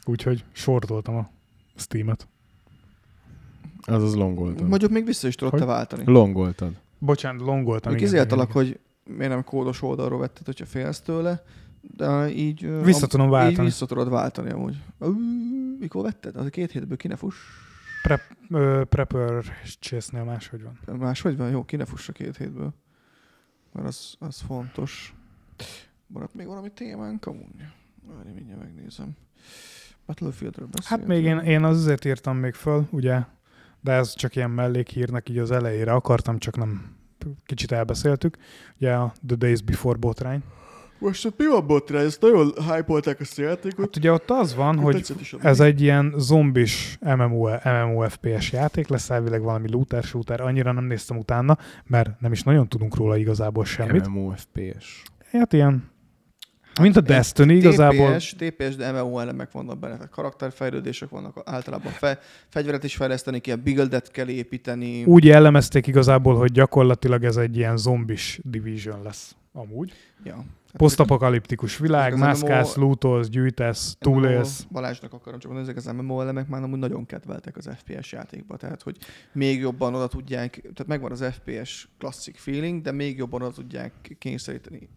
[0.06, 1.30] Úgyhogy sortoltam a
[1.76, 2.28] Steam-et.
[3.82, 4.68] az az longoltad.
[4.68, 6.04] Mondjuk még vissza is te váltani.
[6.06, 6.74] Longoltad.
[7.06, 7.94] Bocsánat, longoltam.
[7.94, 11.44] Még izéltalak, hogy miért nem kódos oldalról vetted, hogyha félsz tőle,
[11.82, 12.84] de így...
[12.84, 13.68] Vissza tudom Így váltani.
[13.68, 14.78] vissza tudod váltani amúgy.
[15.80, 16.36] Mikor vetted?
[16.36, 17.36] Az a két hétből ki ne fuss.
[18.02, 19.44] Prep, ö, prepper
[19.80, 20.98] chase-nél máshogy van.
[20.98, 21.50] Máshogy van?
[21.50, 22.74] Jó, ki ne fuss a két hétből.
[23.72, 25.14] Mert az, az fontos.
[26.08, 27.66] Maradt még valami témánk amúgy?
[28.16, 29.16] Várj, mindjárt megnézem.
[30.06, 31.00] Battlefieldről beszéltünk.
[31.00, 33.22] Hát még én, én azért írtam még föl, ugye,
[33.82, 36.95] de ez csak ilyen mellékhírnek így az elejére akartam, csak nem
[37.46, 38.38] kicsit elbeszéltük.
[38.80, 40.44] Ugye a The Days Before botrány.
[41.00, 42.00] Most ott mi van botra?
[42.00, 43.86] Ezt nagyon hype ezt a játékot.
[43.86, 49.42] Hát ugye ott az van, hogy ez egy ilyen zombis MMO, MMOFPS játék, lesz elvileg
[49.42, 54.08] valami looter shooter, annyira nem néztem utána, mert nem is nagyon tudunk róla igazából semmit.
[54.08, 55.04] MMOFPS.
[55.32, 55.90] Hát ilyen
[56.82, 58.16] Mint a Destiny igazából.
[58.16, 63.40] TPS, TPS, de MMO elemek vannak benne, tehát karakterfejlődések vannak, általában fe, fegyveret is fejleszteni
[63.40, 65.04] kell, buildet kell építeni.
[65.04, 69.36] Úgy jellemezték igazából, hogy gyakorlatilag ez egy ilyen zombis division lesz.
[69.54, 69.94] Amúgy.
[70.24, 70.44] Ja.
[70.78, 74.66] Posztapokaliptikus világ, mászkálsz, MMO lootolsz, gyűjtesz, túlélsz.
[74.72, 78.58] Balázsnak akarom csak mondani, ezek az MMO elemek már amúgy nagyon kedveltek az FPS játékba,
[78.58, 78.98] tehát hogy
[79.32, 84.16] még jobban oda tudják, tehát megvan az FPS klasszik feeling, de még jobban oda tudják
[84.20, 84.90] kényszeríteni,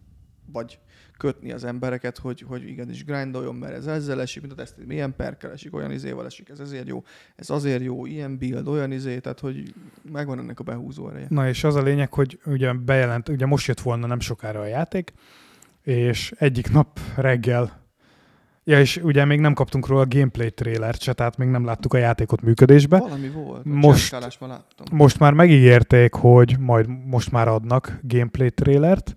[0.51, 0.79] vagy
[1.19, 5.15] kötni az embereket, hogy, hogy igenis grindoljon, mert ez ezzel esik, mint a teszt, milyen
[5.15, 7.03] perkel esik, olyan izéval esik, ez ezért jó,
[7.35, 9.73] ez azért jó, ilyen build, olyan izé, tehát hogy
[10.11, 11.25] megvan ennek a behúzó ereje.
[11.29, 14.65] Na és az a lényeg, hogy ugye bejelent, ugye most jött volna nem sokára a
[14.65, 15.13] játék,
[15.83, 17.87] és egyik nap reggel
[18.63, 21.93] Ja, és ugye még nem kaptunk róla a gameplay trailert se, tehát még nem láttuk
[21.93, 22.97] a játékot működésbe.
[22.97, 24.85] Valami volt, Most- láttam.
[24.91, 29.15] Most már megígérték, hogy majd most már adnak gameplay trailert,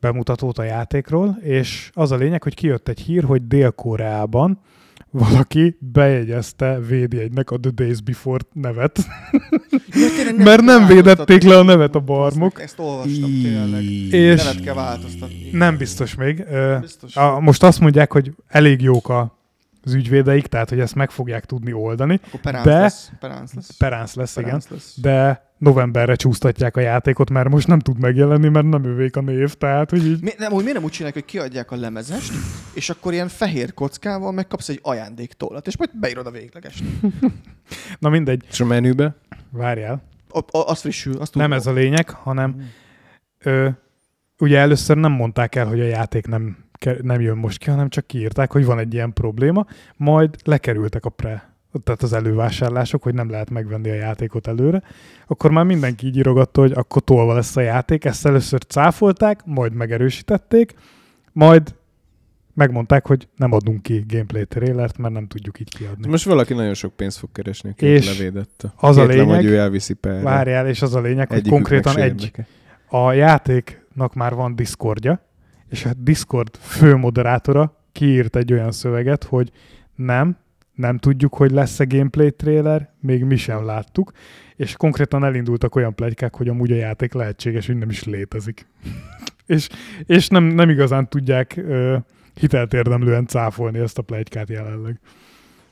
[0.00, 4.60] bemutatót a játékról, és az a lényeg, hogy kijött egy hír, hogy Dél-Koreában
[5.10, 8.98] valaki bejegyezte védjegynek a The Days Before nevet,
[9.92, 13.82] Ja, tényleg mert nem védették le a nevet a barmok, Ezt olvastam tényleg.
[14.12, 15.48] és Nevet kell változtatni.
[15.52, 16.44] nem biztos még.
[16.80, 17.16] Biztos.
[17.16, 19.37] A, most azt mondják, hogy elég jók a,
[19.82, 22.20] az ügyvédeik, tehát hogy ezt meg fogják tudni oldani.
[22.26, 23.10] Akkor peránc de- lesz.
[23.20, 23.76] Peránc lesz.
[23.76, 24.44] Peránc lesz, igen.
[24.44, 25.00] Peránc lesz.
[25.00, 29.54] De novemberre csúsztatják a játékot, mert most nem tud megjelenni, mert nem ővék a név,
[29.54, 30.22] tehát hogy így...
[30.22, 32.32] Mi, nem, úgy miért nem úgy csinálják, hogy kiadják a lemezest,
[32.74, 36.82] és akkor ilyen fehér kockával megkapsz egy ajándéktollat, és majd beírod a végleges.
[37.98, 39.16] Na mindegy, És a menübe?
[39.50, 40.02] várjál.
[40.28, 42.62] A, a, az frissül, azt Nem ez a lényeg, hanem
[43.38, 43.68] ö,
[44.38, 46.56] ugye először nem mondták el, hogy a játék nem,
[47.02, 49.66] nem jön most ki, hanem csak kiírták, hogy van egy ilyen probléma,
[49.96, 54.82] majd lekerültek a pre tehát az elővásárlások, hogy nem lehet megvenni a játékot előre,
[55.26, 58.04] akkor már mindenki így írogatta, hogy akkor tolva lesz a játék.
[58.04, 60.74] Ezt először cáfolták, majd megerősítették,
[61.32, 61.74] majd
[62.54, 66.08] megmondták, hogy nem adunk ki gameplay trailert, mert nem tudjuk így kiadni.
[66.08, 68.72] Most valaki nagyon sok pénzt fog keresni, aki És levédette.
[68.76, 70.22] az a lényeg- hogy ő elviszi perre.
[70.22, 72.46] Várjál, és az a lényeg, hogy konkrétan egy, érdeke.
[72.88, 75.27] a játéknak már van Discordja,
[75.70, 79.50] és a Discord főmoderátora kiírt egy olyan szöveget, hogy
[79.94, 80.36] nem,
[80.74, 84.12] nem tudjuk, hogy lesz-e gameplay trailer, még mi sem láttuk,
[84.56, 88.66] és konkrétan elindultak olyan plegykák, hogy amúgy a játék lehetséges, hogy nem is létezik.
[89.46, 89.68] és
[90.06, 91.96] és nem, nem igazán tudják ö,
[92.34, 95.00] hitelt érdemlően cáfolni ezt a plegykát jelenleg.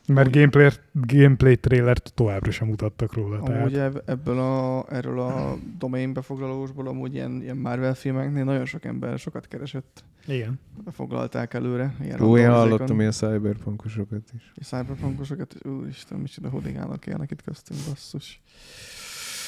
[0.06, 3.42] Mert gameplay, gameplay trailert továbbra sem mutattak róla.
[3.42, 3.60] Tehát.
[3.60, 8.84] Amúgy ebb- ebből a, erről a domain befoglalósból amúgy ilyen, ilyen Marvel filmeknél nagyon sok
[8.84, 10.04] ember sokat keresett.
[10.26, 10.58] Igen.
[10.90, 11.94] Foglalták előre.
[12.02, 14.52] Ilyen Ó, én hallottam ilyen cyberpunkosokat is.
[14.54, 18.40] És cyberpunkosokat, úristen, micsoda hodigálnak élnek itt köztünk, basszus.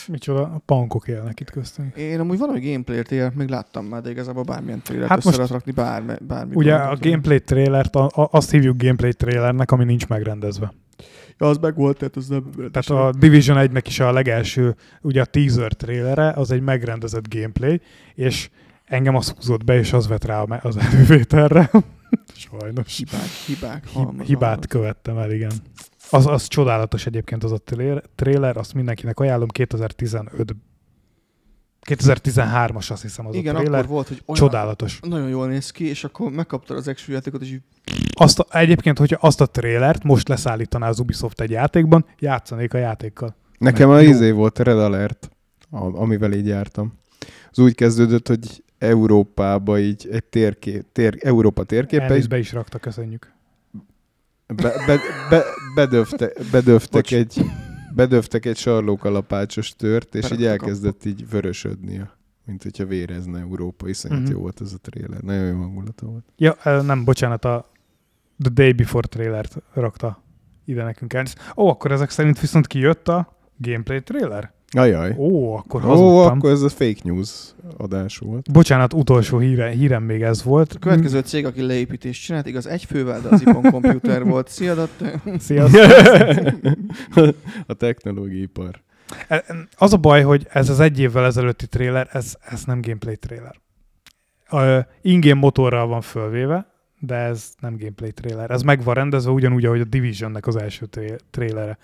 [0.08, 1.96] Micsoda, a pankok élnek itt köztünk.
[1.96, 5.50] Én amúgy valami gameplay trailert még láttam már, de igazából bármilyen trailert Hát össze lehet
[5.50, 6.54] rakni bármi, bármi.
[6.54, 10.72] Ugye a gameplay trailert, a, a, azt hívjuk gameplay trailernek, ami nincs megrendezve.
[11.38, 12.50] Ja, az meg volt, tehát az nem...
[12.72, 17.80] Tehát a Division 1-nek is a legelső, ugye a teaser trailere, az egy megrendezett gameplay,
[18.14, 18.50] és
[18.84, 21.70] engem az húzott be, és az vett rá az elővételre.
[22.50, 22.96] Sajnos.
[22.96, 24.66] Hibák, hibák, Hib- halmaz, hibát halmaz.
[24.68, 25.52] követtem el, igen.
[26.10, 27.58] Az, az csodálatos egyébként az a
[28.14, 30.56] trailer, azt mindenkinek ajánlom, 2015
[31.88, 33.78] 2013-as azt hiszem az Igen, a trailer.
[33.80, 35.00] akkor volt, hogy olyan Csodálatos.
[35.02, 37.62] nagyon jól néz ki, és akkor megkaptad az action játékot, és így
[38.12, 42.78] Azt a, egyébként, hogyha azt a trailert most leszállítaná az Ubisoft egy játékban, játszanék a
[42.78, 43.36] játékkal.
[43.58, 44.10] Nekem a Mert jó.
[44.10, 45.30] izé volt a Red Alert,
[45.70, 46.98] a- amivel így jártam.
[47.50, 52.78] Az úgy kezdődött, hogy Európába így egy térkép, tér, Európa térképe így be is rakta,
[52.78, 53.32] köszönjük.
[54.46, 54.98] be, be,
[55.30, 55.42] be,
[55.74, 57.12] bedöfte, bedöftek, Bocs.
[57.12, 57.44] egy,
[57.94, 62.02] bedöftek egy sarlókalapácsos tört, és így Beraktak elkezdett így vörösödni,
[62.44, 63.88] mint hogyha vérezne Európa.
[63.88, 64.30] Iszonyat Mhm.
[64.30, 65.20] jó volt ez a trailer.
[65.20, 66.24] Nagyon jó hangulata volt.
[66.36, 67.70] Ja, nem, bocsánat, a
[68.42, 70.22] The Day Before trailert rakta
[70.64, 71.24] ide nekünk el.
[71.56, 74.52] Ó, akkor ezek szerint viszont kijött a gameplay trailer?
[74.76, 75.14] Ajaj.
[75.16, 76.38] Ó, akkor Ó, hazudtam.
[76.38, 77.30] akkor ez a fake news
[77.76, 78.52] adás volt.
[78.52, 80.72] Bocsánat, utolsó híre, hírem még ez volt.
[80.72, 84.48] A következő cég, aki leépítést csinált, igaz egy fővel, de az Ipon Computer volt.
[84.48, 85.20] Szia, Datte.
[85.38, 85.80] Sziasztok!
[87.66, 88.80] a technológiaipar.
[89.28, 89.44] E-
[89.76, 93.54] Az a baj, hogy ez az egy évvel ezelőtti trailer, ez, ez nem gameplay trailer.
[94.50, 96.66] Uh, ingame motorral van fölvéve,
[97.00, 98.50] de ez nem gameplay trailer.
[98.50, 101.78] Ez meg van rendezve ugyanúgy, ahogy a Divisionnek az első tra- trailere.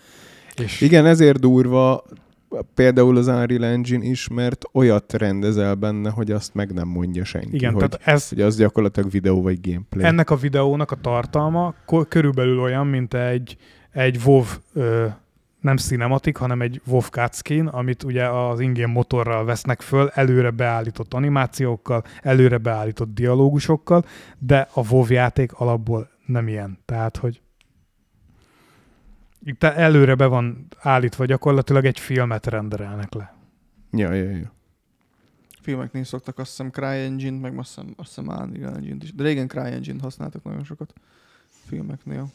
[0.62, 2.05] És Igen, ezért durva
[2.74, 7.55] például az Unreal Engine is, mert olyat rendezel benne, hogy azt meg nem mondja senki,
[7.55, 10.05] igen, hogy, tehát ez, hogy az gyakorlatilag videó vagy gameplay.
[10.05, 11.74] ennek a videónak a tartalma
[12.09, 13.57] körülbelül olyan, mint egy,
[13.90, 15.07] egy WoW ö,
[15.61, 21.14] nem cinematik, hanem egy WoW cutscene, amit ugye az ingame motorral vesznek föl, előre beállított
[21.14, 24.05] animációkkal, előre beállított dialógusokkal,
[24.38, 26.78] de a WoW játék alapból nem ilyen.
[26.84, 27.40] Tehát, hogy
[29.45, 33.34] itt előre be van állítva gyakorlatilag egy filmet renderelnek le.
[33.90, 34.53] Ja, ja, ja.
[35.61, 39.14] Filmeknél szoktak azt hiszem CryEngine-t, meg azt hiszem, azt hiszem Unreal is.
[39.14, 40.92] De régen CryEngine-t használtak nagyon sokat
[41.49, 42.30] filmeknél.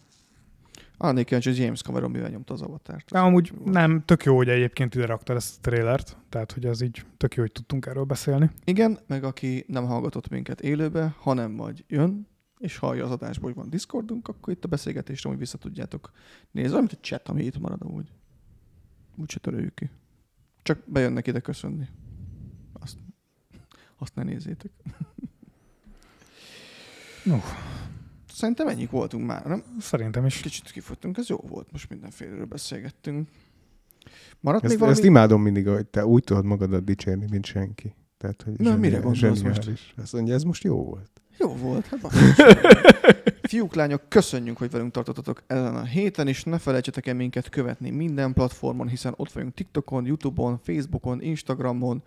[1.02, 3.12] Annék kíváncsi, hogy James Cameron mivel nyomta az avatárt.
[3.12, 6.82] De amúgy nem, tök jó, hogy egyébként ide raktad ezt a trailert, tehát hogy az
[6.82, 8.50] így tök jó, hogy tudtunk erről beszélni.
[8.64, 12.28] Igen, meg aki nem hallgatott minket élőbe, hanem majd jön,
[12.60, 16.12] és hallja az adásból, hogy van Discordunk, akkor itt a beszélgetésre úgy vissza tudjátok
[16.52, 16.78] nézni.
[16.78, 18.12] Mint egy chat, ami itt marad amúgy.
[19.16, 19.90] Úgyse töröljük ki.
[20.62, 21.88] Csak bejönnek ide köszönni.
[22.74, 22.98] Azt,
[23.98, 24.72] azt ne nézzétek.
[27.24, 27.38] No.
[28.28, 29.64] Szerintem ennyik voltunk már, nem?
[29.80, 30.42] Szerintem is.
[30.42, 33.30] Kicsit kifogytunk, ez jó volt, most mindenféleről beszélgettünk.
[34.40, 34.98] Maradt még Ezt, valami?
[34.98, 37.96] ezt imádom mindig, hogy te úgy tudod magadat dicsérni, mint senki.
[38.18, 39.70] Tehát, hogy Na, mire gondolsz most?
[39.98, 41.22] Azt mondja, ez most jó volt.
[41.40, 42.00] Jó volt, hát.
[43.50, 47.90] Fiúk, lányok, köszönjük, hogy velünk tartottatok ezen a héten, és ne felejtsetek el minket követni
[47.90, 52.04] minden platformon, hiszen ott vagyunk TikTokon, Youtube-on, Facebookon, Instagramon,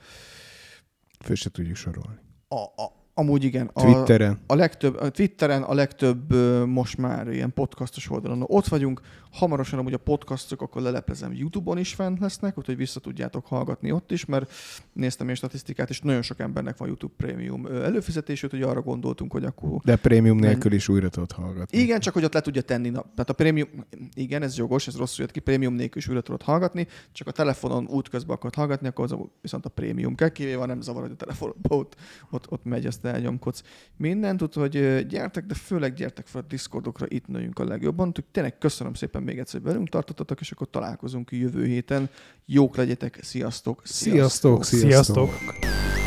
[1.25, 2.19] Föl se tudjuk sorolni.
[2.49, 4.39] a, a, amúgy igen, a, Twitteren.
[4.47, 6.35] a legtöbb, a Twitteren a legtöbb
[6.67, 9.01] most már ilyen podcastos oldalon ott vagyunk.
[9.33, 14.13] Hamarosan amúgy a podcastok akkor leleplezem YouTube-on is fent lesznek, úgyhogy vissza tudjátok hallgatni ott
[14.13, 14.53] is, mert
[14.93, 19.45] néztem én statisztikát, és nagyon sok embernek van YouTube Premium előfizetés, úgyhogy arra gondoltunk, hogy
[19.45, 21.79] akkor De prémium Men- nélkül is újra tudod hallgatni.
[21.79, 22.89] igen, csak hogy ott le tudja tenni.
[22.89, 23.69] Na, tehát a prémium,
[24.15, 27.31] igen, ez jogos, ez rosszul jött ki, prémium nélkül is újra tudod hallgatni, csak a
[27.33, 31.17] telefonon útközben akarod hallgatni, akkor az viszont a prémium kell, kivéve nem zavar, hogy a
[31.17, 31.97] telefonodban ott,
[32.31, 33.63] ott, ott megy, ezt elnyomkodsz.
[33.97, 38.09] Mindent, úgyhogy ö, gyertek, de főleg gyertek fel a Discordokra, itt nőjünk a legjobban.
[38.09, 42.09] Úgyhogy tényleg köszönöm szépen még egyszer, hogy velünk tartottatok, és akkor találkozunk jövő héten.
[42.47, 43.81] Jók legyetek, sziasztok!
[43.85, 45.29] Sziasztok, sziasztok!
[45.29, 46.02] Sziasztok!